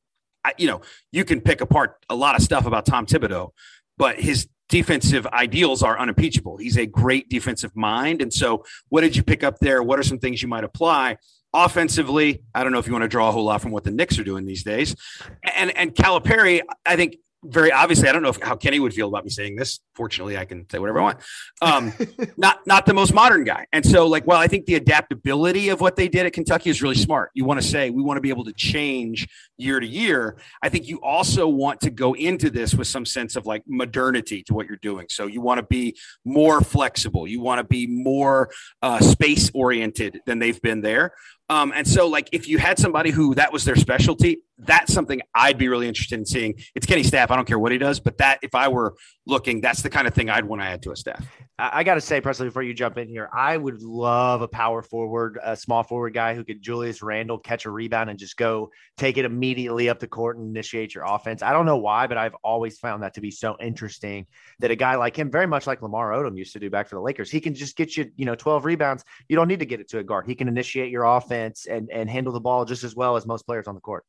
[0.57, 3.51] you know, you can pick apart a lot of stuff about Tom Thibodeau,
[3.97, 6.57] but his defensive ideals are unimpeachable.
[6.57, 8.21] He's a great defensive mind.
[8.21, 9.83] And so, what did you pick up there?
[9.83, 11.17] What are some things you might apply?
[11.53, 13.91] Offensively, I don't know if you want to draw a whole lot from what the
[13.91, 14.95] Knicks are doing these days.
[15.43, 19.07] And and Calipari, I think very obviously, I don't know if, how Kenny would feel
[19.07, 19.79] about me saying this.
[19.95, 21.19] Fortunately, I can say whatever I want.
[21.61, 21.93] Um,
[22.37, 25.81] not not the most modern guy, and so like, well, I think the adaptability of
[25.81, 27.31] what they did at Kentucky is really smart.
[27.33, 29.27] You want to say we want to be able to change
[29.57, 30.37] year to year.
[30.61, 34.43] I think you also want to go into this with some sense of like modernity
[34.43, 35.07] to what you're doing.
[35.09, 37.27] So you want to be more flexible.
[37.27, 38.51] You want to be more
[38.81, 41.13] uh, space oriented than they've been there.
[41.51, 45.19] Um, and so, like, if you had somebody who that was their specialty, that's something
[45.35, 46.55] I'd be really interested in seeing.
[46.75, 47.29] It's Kenny Staff.
[47.29, 48.95] I don't care what he does, but that if I were
[49.27, 51.27] looking, that's the kind of thing I'd want to add to a staff.
[51.61, 54.81] I, got to say, Presley, before you jump in here, I would love a power
[54.81, 58.71] forward, a small forward guy who could Julius Randle catch a rebound and just go
[58.97, 61.43] take it immediately up the court and initiate your offense.
[61.43, 64.25] I don't know why, but I've always found that to be so interesting
[64.59, 66.95] that a guy like him, very much like Lamar Odom used to do back for
[66.95, 69.03] the Lakers, he can just get you, you know, 12 rebounds.
[69.29, 70.25] You don't need to get it to a guard.
[70.25, 73.45] He can initiate your offense and, and handle the ball just as well as most
[73.45, 74.03] players on the court.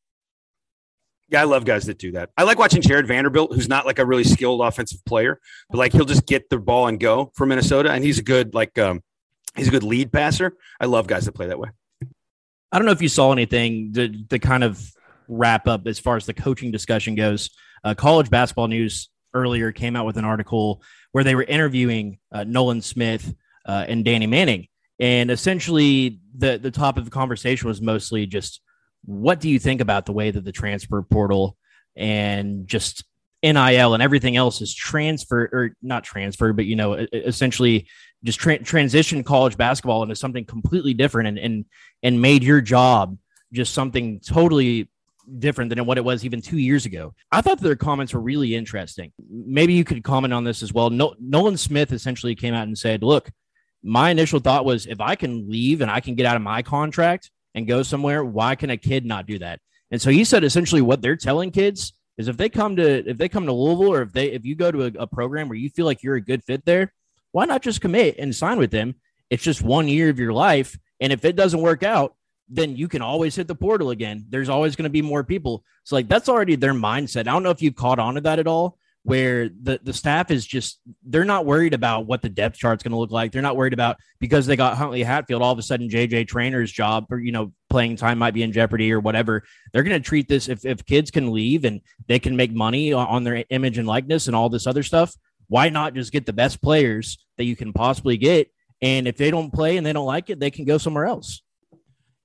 [1.28, 2.30] Yeah, I love guys that do that.
[2.36, 5.92] I like watching Jared Vanderbilt, who's not like a really skilled offensive player, but like
[5.92, 9.02] he'll just get the ball and go for Minnesota, and he's a good like um,
[9.56, 10.56] he's a good lead passer.
[10.80, 11.70] I love guys that play that way.
[12.70, 14.82] I don't know if you saw anything to, to kind of
[15.28, 17.50] wrap up as far as the coaching discussion goes.
[17.84, 20.82] Uh, College Basketball News earlier came out with an article
[21.12, 23.34] where they were interviewing uh, Nolan Smith
[23.66, 28.60] uh, and Danny Manning, and essentially the the top of the conversation was mostly just
[29.04, 31.56] what do you think about the way that the transfer portal
[31.96, 33.04] and just
[33.42, 37.88] NIL and everything else is transfer or not transfer, but you know, essentially
[38.22, 41.64] just tra- transition college basketball into something completely different and, and,
[42.02, 43.18] and made your job
[43.52, 44.88] just something totally
[45.38, 47.14] different than what it was even two years ago.
[47.30, 49.12] I thought their comments were really interesting.
[49.28, 50.90] Maybe you could comment on this as well.
[50.90, 53.30] No, Nolan Smith essentially came out and said, look,
[53.82, 56.62] my initial thought was if I can leave and I can get out of my
[56.62, 59.60] contract, and go somewhere, why can a kid not do that?
[59.90, 63.18] And so he said essentially what they're telling kids is if they come to if
[63.18, 65.58] they come to Louisville or if they if you go to a, a program where
[65.58, 66.92] you feel like you're a good fit there,
[67.32, 68.94] why not just commit and sign with them?
[69.30, 72.14] It's just one year of your life, and if it doesn't work out,
[72.48, 74.26] then you can always hit the portal again.
[74.28, 75.64] There's always going to be more people.
[75.84, 77.20] So like that's already their mindset.
[77.20, 80.30] I don't know if you've caught on to that at all, where the, the staff
[80.30, 83.32] is just they're not worried about what the depth chart's going to look like.
[83.32, 86.70] They're not worried about because they got Huntley Hatfield, all of a sudden JJ Traynor's
[86.70, 89.42] job or you know playing time might be in jeopardy or whatever.
[89.72, 92.92] They're going to treat this if if kids can leave and they can make money
[92.92, 95.14] on their image and likeness and all this other stuff.
[95.48, 98.50] Why not just get the best players that you can possibly get?
[98.80, 101.42] And if they don't play and they don't like it, they can go somewhere else.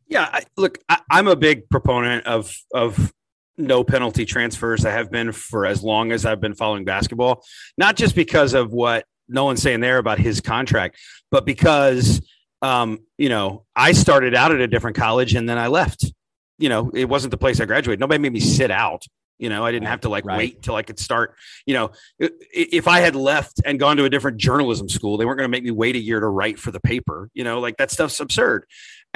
[0.07, 3.11] Yeah, I, look, I, I'm a big proponent of of
[3.57, 4.85] no penalty transfers.
[4.85, 7.43] I have been for as long as I've been following basketball,
[7.77, 10.97] not just because of what Nolan's saying there about his contract,
[11.31, 12.21] but because,
[12.61, 16.11] um, you know, I started out at a different college and then I left.
[16.59, 17.99] You know, it wasn't the place I graduated.
[17.99, 19.03] Nobody made me sit out.
[19.37, 20.37] You know, I didn't have to like right.
[20.37, 21.35] wait till I could start.
[21.67, 25.37] You know, if I had left and gone to a different journalism school, they weren't
[25.37, 27.29] going to make me wait a year to write for the paper.
[27.35, 28.65] You know, like that stuff's absurd.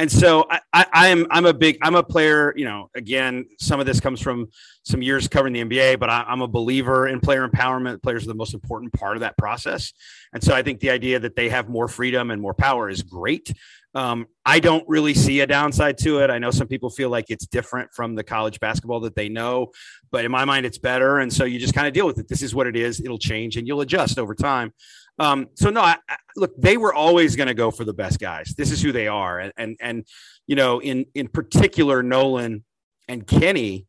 [0.01, 2.55] And so I, I, am I'm a big I'm a player.
[2.57, 4.47] You know, again, some of this comes from
[4.81, 8.01] some years covering the NBA, but I, I'm a believer in player empowerment.
[8.01, 9.93] Players are the most important part of that process,
[10.33, 13.03] and so I think the idea that they have more freedom and more power is
[13.03, 13.53] great.
[13.93, 16.31] Um, I don't really see a downside to it.
[16.31, 19.67] I know some people feel like it's different from the college basketball that they know,
[20.11, 21.19] but in my mind, it's better.
[21.19, 22.27] And so you just kind of deal with it.
[22.27, 23.01] This is what it is.
[23.01, 24.73] It'll change and you'll adjust over time.
[25.19, 28.19] Um, so no, I, I, look, they were always going to go for the best
[28.19, 28.53] guys.
[28.57, 29.39] This is who they are.
[29.39, 30.05] And, and, and,
[30.47, 32.63] you know, in, in particular, Nolan
[33.07, 33.85] and Kenny,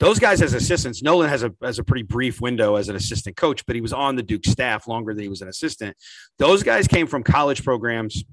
[0.00, 3.36] those guys as assistants, Nolan has a has a pretty brief window as an assistant
[3.36, 5.96] coach, but he was on the Duke staff longer than he was an assistant.
[6.38, 8.24] Those guys came from college programs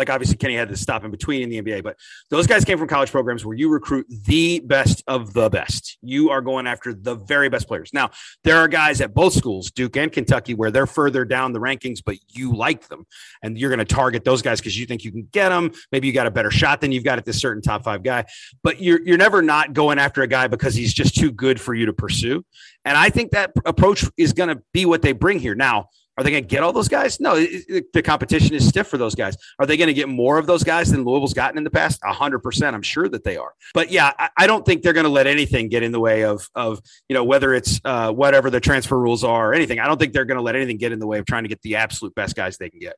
[0.00, 1.96] like obviously Kenny had to stop in between in the NBA, but
[2.30, 5.98] those guys came from college programs where you recruit the best of the best.
[6.02, 7.90] You are going after the very best players.
[7.92, 8.10] Now,
[8.42, 12.00] there are guys at both schools, Duke and Kentucky, where they're further down the rankings,
[12.04, 13.06] but you like them
[13.42, 15.70] and you're going to target those guys because you think you can get them.
[15.92, 18.24] Maybe you got a better shot than you've got at this certain top five guy,
[18.62, 21.74] but you're, you're never not going after a guy because he's just too good for
[21.74, 22.42] you to pursue.
[22.84, 25.54] And I think that approach is going to be what they bring here.
[25.54, 25.88] Now,
[26.20, 27.18] are they going to get all those guys?
[27.18, 29.38] No, the competition is stiff for those guys.
[29.58, 31.98] Are they going to get more of those guys than Louisville's gotten in the past?
[32.04, 32.76] A hundred percent.
[32.76, 33.54] I'm sure that they are.
[33.72, 36.24] But yeah, I, I don't think they're going to let anything get in the way
[36.24, 39.80] of of you know whether it's uh, whatever the transfer rules are or anything.
[39.80, 41.48] I don't think they're going to let anything get in the way of trying to
[41.48, 42.96] get the absolute best guys they can get.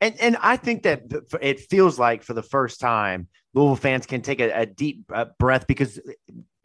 [0.00, 1.02] And and I think that
[1.42, 5.24] it feels like for the first time, Louisville fans can take a, a deep uh,
[5.40, 5.98] breath because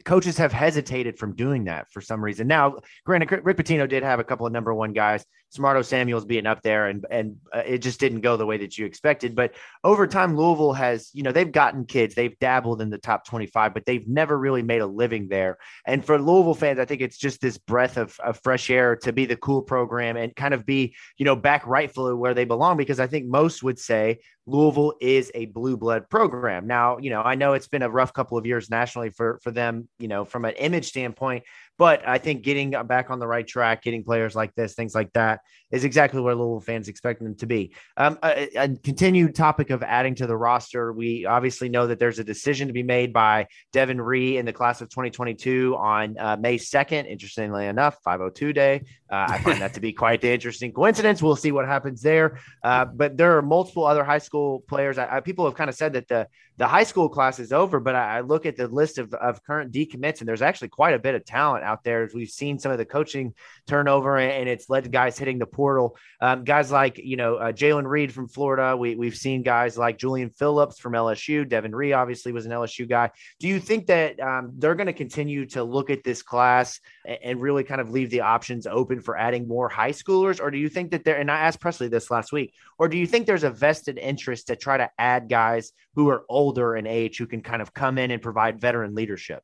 [0.04, 2.46] coaches have hesitated from doing that for some reason.
[2.46, 5.24] Now, granted, Rick Pitino did have a couple of number one guys,
[5.56, 8.78] Samardo Samuels being up there, and and uh, it just didn't go the way that
[8.78, 9.34] you expected.
[9.34, 13.26] But over time, Louisville has, you know, they've gotten kids, they've dabbled in the top
[13.26, 15.58] 25, but they've never really made a living there.
[15.86, 19.12] And for Louisville fans, I think it's just this breath of, of fresh air to
[19.12, 22.76] be the cool program and kind of be, you know, back rightfully where they belong.
[22.76, 26.66] Because I think most would say Louisville is a blue blood program.
[26.66, 29.50] Now, you know, I know it's been a rough couple of years nationally for for
[29.50, 31.44] them, you know, from an image standpoint,
[31.78, 35.12] but I think getting back on the right track, getting players like this, things like
[35.14, 35.40] that,
[35.70, 37.74] is exactly where Louisville fans expect them to be.
[37.96, 40.92] Um, a, a, continued topic of adding to the roster.
[40.92, 44.52] We obviously know that there's a decision to be made by Devin Ree in the
[44.52, 47.10] class of 2022 on uh, May 2nd.
[47.10, 48.82] Interestingly enough, 502 day.
[49.12, 51.22] Uh, I find that to be quite the interesting coincidence.
[51.22, 52.40] We'll see what happens there.
[52.64, 54.96] Uh, but there are multiple other high school players.
[54.96, 56.26] I, I, people have kind of said that the
[56.58, 59.42] the high school class is over, but I, I look at the list of, of
[59.42, 62.04] current decommits, and there's actually quite a bit of talent out there.
[62.04, 63.34] As we've seen some of the coaching
[63.66, 65.96] turnover, and, and it's led to guys hitting the portal.
[66.20, 68.76] Um, guys like you know uh, Jalen Reed from Florida.
[68.76, 71.46] We we've seen guys like Julian Phillips from LSU.
[71.46, 73.10] Devin Ree obviously was an LSU guy.
[73.40, 77.18] Do you think that um, they're going to continue to look at this class and,
[77.22, 80.58] and really kind of leave the options open for adding more high schoolers, or do
[80.58, 81.18] you think that they're?
[81.18, 84.46] And I asked Presley this last week, or do you think there's a vested interest
[84.46, 87.98] to try to add guys who are older in age who can kind of come
[87.98, 89.42] in and provide veteran leadership?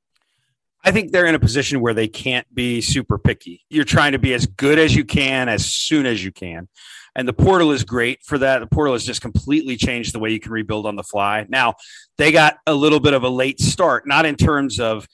[0.85, 3.65] I think they're in a position where they can't be super picky.
[3.69, 6.69] You're trying to be as good as you can as soon as you can.
[7.17, 8.61] And the portal is great for that.
[8.61, 11.47] The portal has just completely changed the way you can rebuild on the fly.
[11.49, 11.75] Now,
[12.17, 15.09] they got a little bit of a late start, not in terms of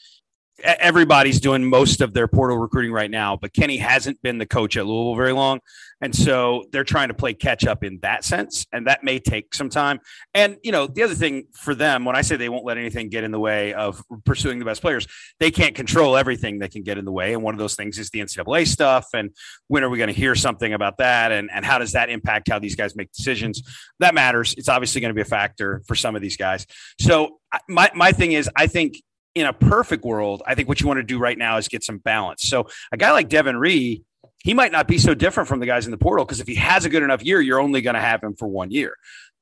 [0.62, 4.76] everybody's doing most of their portal recruiting right now, but Kenny hasn't been the coach
[4.76, 5.60] at Louisville very long.
[6.00, 8.66] And so they're trying to play catch up in that sense.
[8.72, 10.00] And that may take some time.
[10.34, 13.08] And, you know, the other thing for them, when I say they won't let anything
[13.08, 15.06] get in the way of pursuing the best players,
[15.40, 17.32] they can't control everything that can get in the way.
[17.32, 19.06] And one of those things is the NCAA stuff.
[19.14, 19.30] And
[19.68, 21.32] when are we going to hear something about that?
[21.32, 23.62] And, and how does that impact how these guys make decisions?
[24.00, 24.54] That matters.
[24.58, 26.66] It's obviously going to be a factor for some of these guys.
[27.00, 27.38] So
[27.68, 28.96] my, my thing is, I think
[29.34, 31.82] in a perfect world, I think what you want to do right now is get
[31.82, 32.42] some balance.
[32.42, 34.02] So a guy like Devin Ree,
[34.38, 36.54] he might not be so different from the guys in the portal because if he
[36.56, 38.96] has a good enough year, you're only going to have him for one year.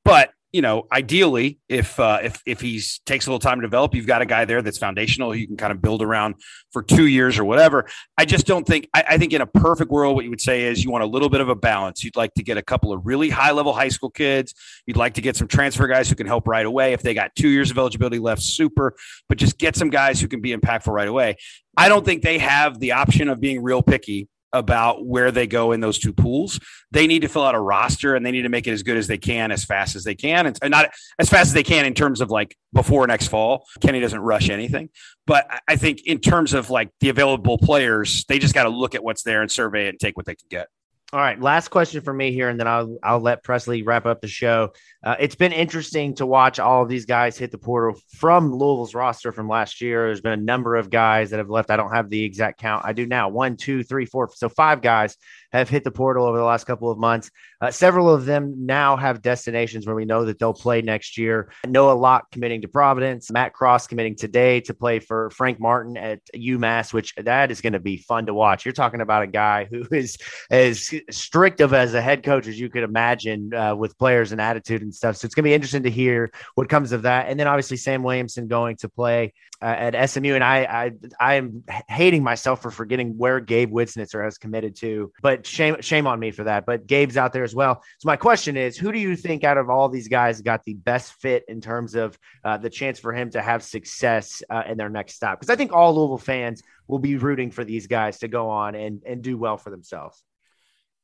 [0.04, 3.94] But you know, ideally, if uh, if if he takes a little time to develop,
[3.94, 5.34] you've got a guy there that's foundational.
[5.34, 6.34] You can kind of build around
[6.72, 7.88] for two years or whatever.
[8.18, 8.88] I just don't think.
[8.92, 11.06] I, I, think in a perfect world, what you would say is you want a
[11.06, 12.04] little bit of a balance.
[12.04, 14.54] You'd like to get a couple of really high level high school kids.
[14.86, 16.92] You'd like to get some transfer guys who can help right away.
[16.92, 18.94] If they got two years of eligibility left, super.
[19.30, 21.36] But just get some guys who can be impactful right away.
[21.78, 25.72] I don't think they have the option of being real picky about where they go
[25.72, 26.60] in those two pools.
[26.90, 28.96] They need to fill out a roster and they need to make it as good
[28.96, 31.84] as they can, as fast as they can, and not as fast as they can
[31.84, 33.66] in terms of like before next fall.
[33.80, 34.90] Kenny doesn't rush anything,
[35.26, 38.94] but I think in terms of like the available players, they just got to look
[38.94, 40.68] at what's there and survey it and take what they can get.
[41.14, 44.22] All right, last question for me here, and then I'll I'll let Presley wrap up
[44.22, 44.72] the show.
[45.04, 48.94] Uh, it's been interesting to watch all of these guys hit the portal from Louisville's
[48.94, 50.06] roster from last year.
[50.06, 51.70] There's been a number of guys that have left.
[51.70, 52.84] I don't have the exact count.
[52.84, 53.28] I do now.
[53.28, 54.30] One, two, three, four.
[54.34, 55.16] So five guys
[55.52, 57.30] have hit the portal over the last couple of months.
[57.60, 61.52] Uh, several of them now have destinations where we know that they'll play next year.
[61.66, 66.20] Noah Locke committing to Providence, Matt Cross committing today to play for Frank Martin at
[66.34, 68.64] UMass, which that is going to be fun to watch.
[68.64, 70.16] You're talking about a guy who is
[70.50, 74.40] as strict of as a head coach as you could imagine uh, with players and
[74.40, 75.16] attitude and stuff.
[75.16, 77.28] So it's going to be interesting to hear what comes of that.
[77.28, 79.32] And then obviously Sam Williamson going to play
[79.62, 84.24] uh, at SMU, and I, I I am hating myself for forgetting where Gabe Wiznitzer
[84.24, 86.66] has committed to, but shame shame on me for that.
[86.66, 87.80] But Gabe's out there as well.
[88.00, 90.74] So my question is, who do you think out of all these guys got the
[90.74, 94.76] best fit in terms of uh, the chance for him to have success uh, in
[94.76, 95.38] their next stop?
[95.38, 98.74] Because I think all Louisville fans will be rooting for these guys to go on
[98.74, 100.24] and and do well for themselves.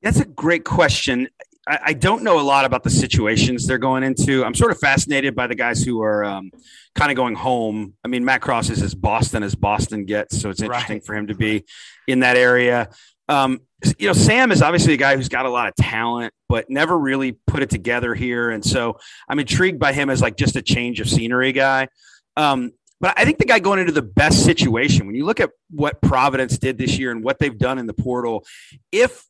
[0.02, 1.28] That's a great question.
[1.68, 4.44] I, I, don't know a lot about the situations they're going into.
[4.44, 6.50] I'm sort of fascinated by the guys who are um,
[6.94, 7.94] kind of going home.
[8.04, 11.04] I mean, Matt Cross is as Boston as Boston gets, so it's interesting right.
[11.04, 11.64] for him to be
[12.06, 12.88] in that area.
[13.28, 13.60] Um,
[13.98, 16.98] you know, Sam is obviously a guy who's got a lot of talent, but never
[16.98, 18.50] really put it together here.
[18.50, 18.98] And so
[19.28, 21.88] I'm intrigued by him as like just a change of scenery guy.
[22.36, 25.50] Um, but I think the guy going into the best situation, when you look at
[25.70, 28.44] what Providence did this year and what they've done in the portal,
[28.90, 29.24] if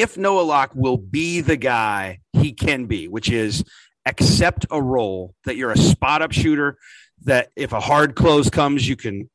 [0.00, 3.64] if Noah Locke will be the guy he can be, which is
[4.04, 6.78] accept a role that you're a spot up shooter,
[7.24, 9.28] that if a hard close comes, you can,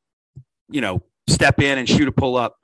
[0.68, 2.56] you know, step in and shoot a pull up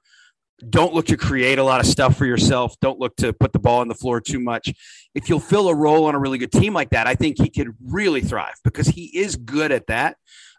[0.69, 2.79] don't look to create a lot of stuff for yourself.
[2.81, 4.75] Don't look to put the ball on the floor too much.
[5.15, 7.49] If you'll fill a role on a really good team like that, I think he
[7.49, 10.17] could really thrive because he is good at that.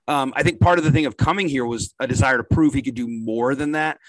[0.07, 2.73] Um, I think part of the thing of coming here was a desire to prove
[2.73, 3.99] he could do more than that.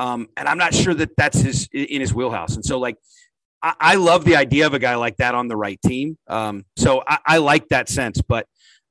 [0.00, 2.54] Um, and I'm not sure that that's his in his wheelhouse.
[2.56, 2.96] And so, like,
[3.62, 6.16] I, I love the idea of a guy like that on the right team.
[6.26, 8.46] Um, so I, I like that sense, but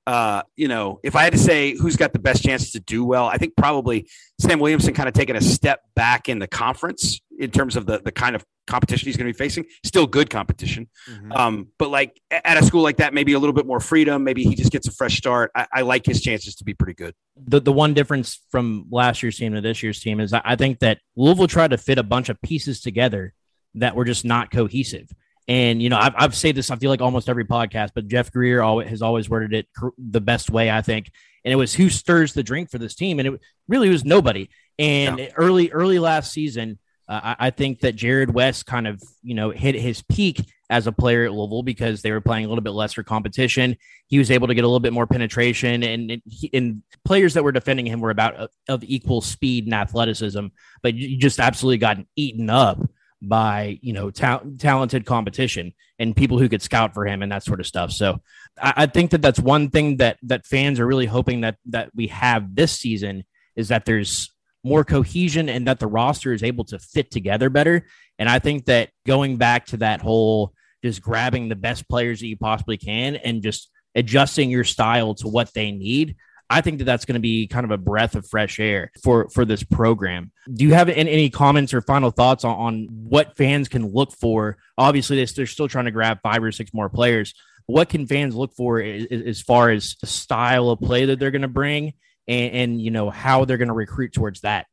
[0.05, 3.03] uh, you know, if I had to say who's got the best chance to do
[3.03, 4.07] well, I think probably
[4.39, 7.99] Sam Williamson kind of taking a step back in the conference in terms of the
[7.99, 9.65] the kind of competition he's going to be facing.
[9.83, 11.31] Still good competition, mm-hmm.
[11.31, 14.23] um, but like at a school like that, maybe a little bit more freedom.
[14.23, 15.51] Maybe he just gets a fresh start.
[15.55, 17.15] I, I like his chances to be pretty good.
[17.35, 20.79] The the one difference from last year's team to this year's team is I think
[20.79, 23.33] that Louisville tried to fit a bunch of pieces together
[23.75, 25.09] that were just not cohesive.
[25.47, 26.69] And you know, I've, I've said this.
[26.69, 29.67] I feel like almost every podcast, but Jeff Greer always, has always worded it
[29.97, 31.09] the best way, I think.
[31.43, 34.49] And it was who stirs the drink for this team, and it really was nobody.
[34.77, 35.29] And yeah.
[35.35, 36.77] early, early last season,
[37.09, 40.85] uh, I, I think that Jarrod West kind of you know hit his peak as
[40.85, 43.75] a player at Louisville because they were playing a little bit lesser competition.
[44.05, 46.21] He was able to get a little bit more penetration, and
[46.53, 50.47] and, players that were defending him were about uh, of equal speed and athleticism,
[50.83, 52.79] but you just absolutely got eaten up
[53.21, 57.43] by you know ta- talented competition and people who could scout for him and that
[57.43, 57.91] sort of stuff.
[57.91, 58.21] So
[58.61, 61.89] I, I think that that's one thing that that fans are really hoping that that
[61.95, 63.23] we have this season
[63.55, 64.31] is that there's
[64.63, 67.85] more cohesion and that the roster is able to fit together better.
[68.17, 70.53] And I think that going back to that whole
[70.83, 75.27] just grabbing the best players that you possibly can and just adjusting your style to
[75.27, 76.15] what they need
[76.49, 79.29] I think that that's going to be kind of a breath of fresh air for
[79.29, 80.31] for this program.
[80.51, 84.57] Do you have any, comments or final thoughts on, on, what fans can look for?
[84.77, 87.35] Obviously, they're still trying to grab five or six more players.
[87.67, 91.29] What can fans look for as, as far as the style of play that they're
[91.29, 91.93] going to bring,
[92.29, 94.67] and, and you know how they're going to recruit towards that?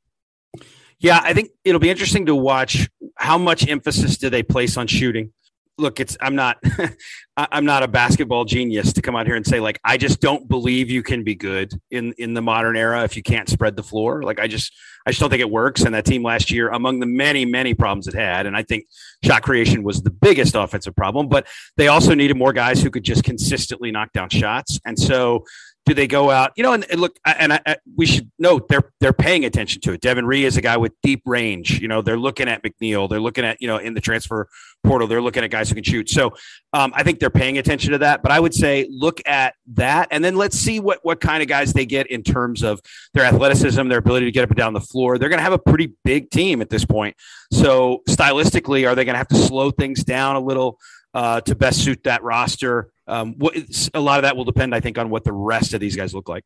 [0.99, 4.87] Yeah, I think it'll be interesting to watch how much emphasis do they place on
[4.87, 5.33] shooting
[5.79, 6.59] look, it's I'm not
[7.37, 10.49] I'm not a basketball genius to come out here and say like I just don't
[10.49, 13.83] believe you can be good in in the modern era if you can't spread the
[13.83, 14.23] floor.
[14.23, 14.73] Like I just
[15.07, 15.83] I just don't think it works.
[15.83, 18.87] And that team last year, among the many many problems it had, and I think
[19.25, 21.47] shot creation was the biggest offensive problem, but
[21.77, 24.81] they also needed more guys who could just consistently knock down shots.
[24.85, 25.45] And so
[25.87, 26.53] do they go out?
[26.57, 29.81] You know, and, and look, and I, I, we should note they're they're paying attention
[29.83, 30.01] to it.
[30.01, 31.81] Devin Ree is a guy with deep range.
[31.81, 33.09] You know, they're looking at McNeil.
[33.09, 34.49] They're looking at you know in the transfer
[34.85, 35.07] portal.
[35.07, 36.11] They're looking at guys who can shoot.
[36.11, 36.33] So
[36.73, 38.23] um, I think they're paying attention to that.
[38.23, 41.49] But I would say look at that, and then let's see what what kind of
[41.49, 42.81] guys they get in terms of
[43.15, 45.19] their athleticism, their ability to get up and down the floor.
[45.19, 47.17] They're going to have a pretty big team at this point.
[47.53, 50.79] So stylistically, are they going to have to slow things down a little?
[51.17, 52.91] uh, to best suit that roster.
[53.07, 53.57] Um, what,
[53.95, 56.15] a lot of that will depend, I think, on what the rest of these guys
[56.15, 56.45] look like.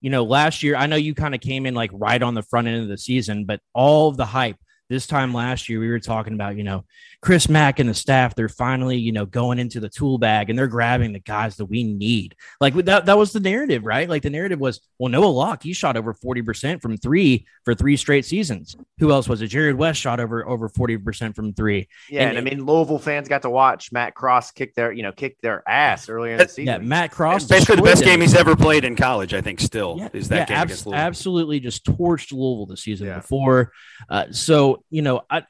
[0.00, 2.42] You know, last year, I know you kind of came in like right on the
[2.42, 4.56] front end of the season, but all of the hype
[4.88, 6.84] this time last year, we were talking about, you know,
[7.22, 10.58] Chris Mack and the staff, they're finally, you know, going into the tool bag and
[10.58, 12.34] they're grabbing the guys that we need.
[12.60, 14.08] Like that, that was the narrative, right?
[14.08, 17.98] Like the narrative was, well, Noah Locke, he shot over 40% from three for three
[17.98, 18.74] straight seasons.
[19.00, 19.50] Who else was it?
[19.50, 21.88] Jarrod West shot over over 40% from three.
[22.08, 22.22] Yeah.
[22.22, 25.12] And, and I mean, Louisville fans got to watch Matt Cross kick their, you know,
[25.12, 26.66] kick their ass earlier in the season.
[26.66, 26.78] Yeah.
[26.78, 27.44] Matt Cross.
[27.48, 30.48] Basically the best game he's ever played in college, I think, still yeah, is that
[30.48, 33.16] yeah, game abs- Absolutely just torched Louisville the season yeah.
[33.16, 33.72] before.
[34.08, 35.42] Uh, so, you know, I,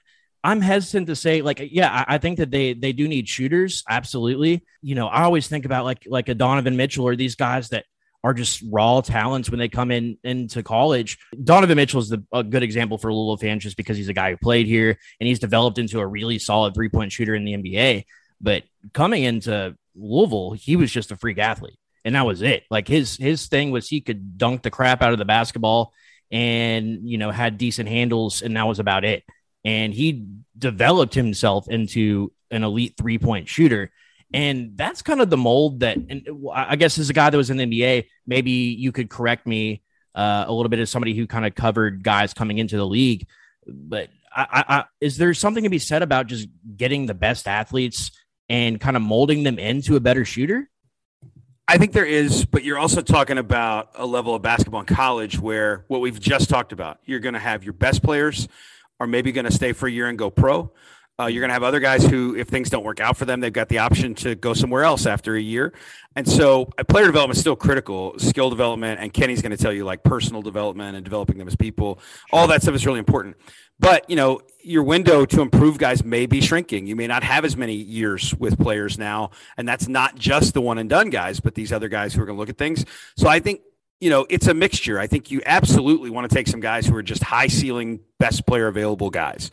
[0.43, 3.85] I'm hesitant to say like yeah I, I, think that they they do need shooters
[3.89, 7.69] absolutely you know I always think about like like a Donovan Mitchell or these guys
[7.71, 7.85] that
[8.23, 11.19] are just raw talents when they come in into college.
[11.43, 14.31] Donovan Mitchell is the, a good example for Louisville fans just because he's a guy
[14.31, 17.55] who played here and he's developed into a really solid three point shooter in the
[17.55, 18.05] NBA.
[18.41, 22.65] But coming into Louisville, he was just a freak athlete, and that was it.
[22.71, 25.93] Like his his thing was he could dunk the crap out of the basketball
[26.31, 29.25] and you know had decent handles, and that was about it
[29.65, 33.91] and he developed himself into an elite three point shooter.
[34.33, 37.51] And that's kind of the mold that, and I guess as a guy that was
[37.51, 39.83] in the NBA, maybe you could correct me
[40.15, 43.27] uh, a little bit as somebody who kind of covered guys coming into the league.
[43.67, 48.13] But I, I, is there something to be said about just getting the best athletes
[48.49, 50.69] and kind of molding them into a better shooter?
[51.67, 55.39] I think there is, but you're also talking about a level of basketball in college
[55.39, 58.49] where what we've just talked about, you're going to have your best players
[59.01, 60.71] are maybe going to stay for a year and go pro.
[61.19, 63.41] Uh, you're going to have other guys who, if things don't work out for them,
[63.41, 65.73] they've got the option to go somewhere else after a year.
[66.17, 68.19] And so, uh, player development is still critical.
[68.19, 71.57] Skill development, and Kenny's going to tell you like personal development and developing them as
[71.57, 72.01] people.
[72.33, 73.37] All that stuff is really important.
[73.79, 76.87] But you know, your window to improve guys may be shrinking.
[76.87, 80.63] You may not have as many years with players now, and that's not just the
[80.63, 82.85] one and done guys, but these other guys who are going to look at things.
[83.17, 83.61] So I think
[84.01, 84.99] you know, it's a mixture.
[84.99, 88.47] I think you absolutely want to take some guys who are just high ceiling, best
[88.47, 89.51] player available guys.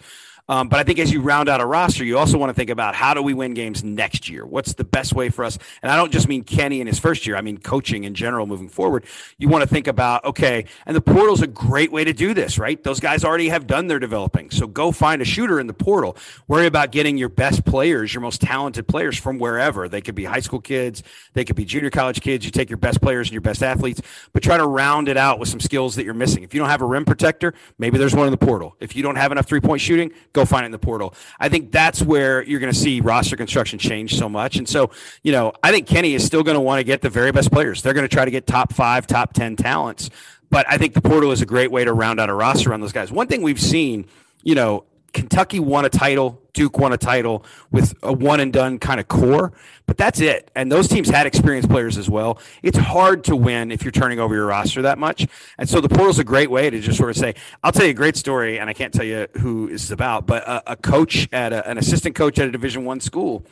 [0.50, 2.70] Um, but I think as you round out a roster, you also want to think
[2.70, 4.46] about how do we win games next year?
[4.46, 5.58] What's the best way for us?
[5.82, 8.46] And I don't just mean Kenny in his first year, I mean coaching in general
[8.46, 9.06] moving forward.
[9.38, 12.58] You want to think about, okay, and the portal's a great way to do this,
[12.58, 12.82] right?
[12.82, 14.50] Those guys already have done their developing.
[14.50, 16.16] So go find a shooter in the portal.
[16.48, 19.90] Worry about getting your best players, your most talented players from wherever.
[19.90, 22.46] They could be high school kids, they could be junior college kids.
[22.46, 25.40] You take your best players and your best athletes, but try to round it out
[25.40, 26.44] with some skills that you're missing.
[26.44, 28.78] If you don't have a rim protector, maybe there's one in the portal.
[28.80, 31.14] If you don't have enough three point shooting, go find it in the portal.
[31.40, 34.58] I think that's where you're going to see roster construction change so much.
[34.58, 34.92] And so,
[35.24, 37.52] you know, I think Kenny is still going to want to get the very best
[37.52, 37.82] players.
[37.82, 40.10] They're going to try to get top five, top 10 talents.
[40.50, 42.82] But I think the portal is a great way to round out a roster around
[42.82, 43.12] those guys.
[43.12, 44.06] One thing we've seen,
[44.44, 48.80] you know, Kentucky won a title, Duke won a title with a one and done
[48.80, 49.54] kind of core,
[49.86, 50.50] but that's it.
[50.56, 52.40] And those teams had experienced players as well.
[52.64, 55.28] It's hard to win if you're turning over your roster that much.
[55.60, 57.86] And so the portal is a great way to just sort of say, I'll tell
[57.86, 60.72] you a great story, and I can't tell you who this is about, but a,
[60.72, 63.46] a coach at a, an assistant coach at a Division One school.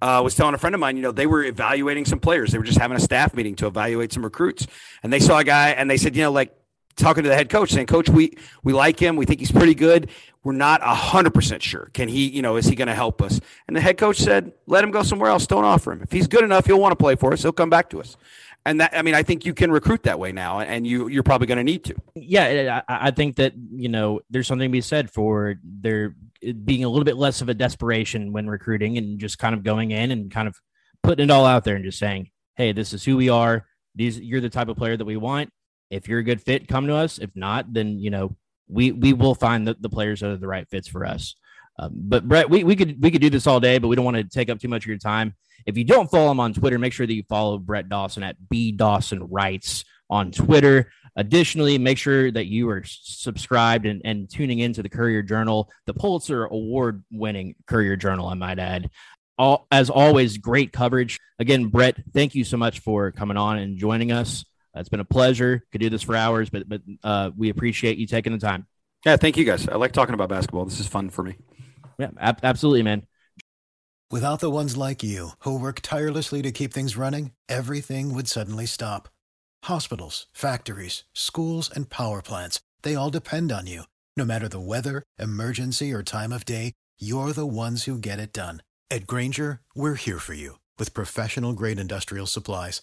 [0.00, 2.50] Uh, was telling a friend of mine, you know, they were evaluating some players.
[2.50, 4.66] They were just having a staff meeting to evaluate some recruits,
[5.02, 6.52] and they saw a guy, and they said, you know, like
[6.96, 9.16] talking to the head coach saying, Coach, we we like him.
[9.16, 10.10] We think he's pretty good.
[10.44, 11.90] We're not hundred percent sure.
[11.92, 13.40] Can he, you know, is he going to help us?
[13.68, 15.46] And the head coach said, Let him go somewhere else.
[15.46, 16.02] Don't offer him.
[16.02, 17.42] If he's good enough, he'll want to play for us.
[17.42, 18.16] He'll come back to us.
[18.64, 21.22] And that, I mean, I think you can recruit that way now, and you you're
[21.22, 21.94] probably going to need to.
[22.14, 26.14] Yeah, I, I think that you know there's something to be said for there
[26.64, 29.90] being a little bit less of a desperation when recruiting and just kind of going
[29.90, 30.60] in and kind of
[31.02, 33.66] putting it all out there and just saying, "Hey, this is who we are.
[33.96, 35.50] These you're the type of player that we want
[35.92, 37.18] if you're a good fit, come to us.
[37.18, 38.34] If not, then you know
[38.68, 41.34] we we will find the, the players that are the right fits for us.
[41.78, 44.04] Um, but Brett, we, we could we could do this all day, but we don't
[44.04, 45.34] want to take up too much of your time.
[45.64, 48.48] If you don't follow him on Twitter, make sure that you follow Brett Dawson at
[48.48, 50.92] B Dawson Writes on Twitter.
[51.14, 55.94] Additionally, make sure that you are subscribed and, and tuning into the Courier Journal, the
[55.94, 58.90] Pulitzer Award winning Courier Journal, I might add.
[59.38, 61.18] All, as always, great coverage.
[61.38, 64.44] Again, Brett, thank you so much for coming on and joining us.
[64.74, 65.64] It's been a pleasure.
[65.72, 68.66] Could do this for hours, but but uh, we appreciate you taking the time.
[69.04, 69.68] Yeah, thank you guys.
[69.68, 70.64] I like talking about basketball.
[70.64, 71.36] This is fun for me.
[71.98, 73.06] Yeah, ab- absolutely, man.
[74.10, 78.66] Without the ones like you who work tirelessly to keep things running, everything would suddenly
[78.66, 79.08] stop.
[79.64, 83.84] Hospitals, factories, schools, and power plants—they all depend on you.
[84.16, 88.32] No matter the weather, emergency, or time of day, you're the ones who get it
[88.32, 88.62] done.
[88.90, 92.82] At Grainger, we're here for you with professional grade industrial supplies.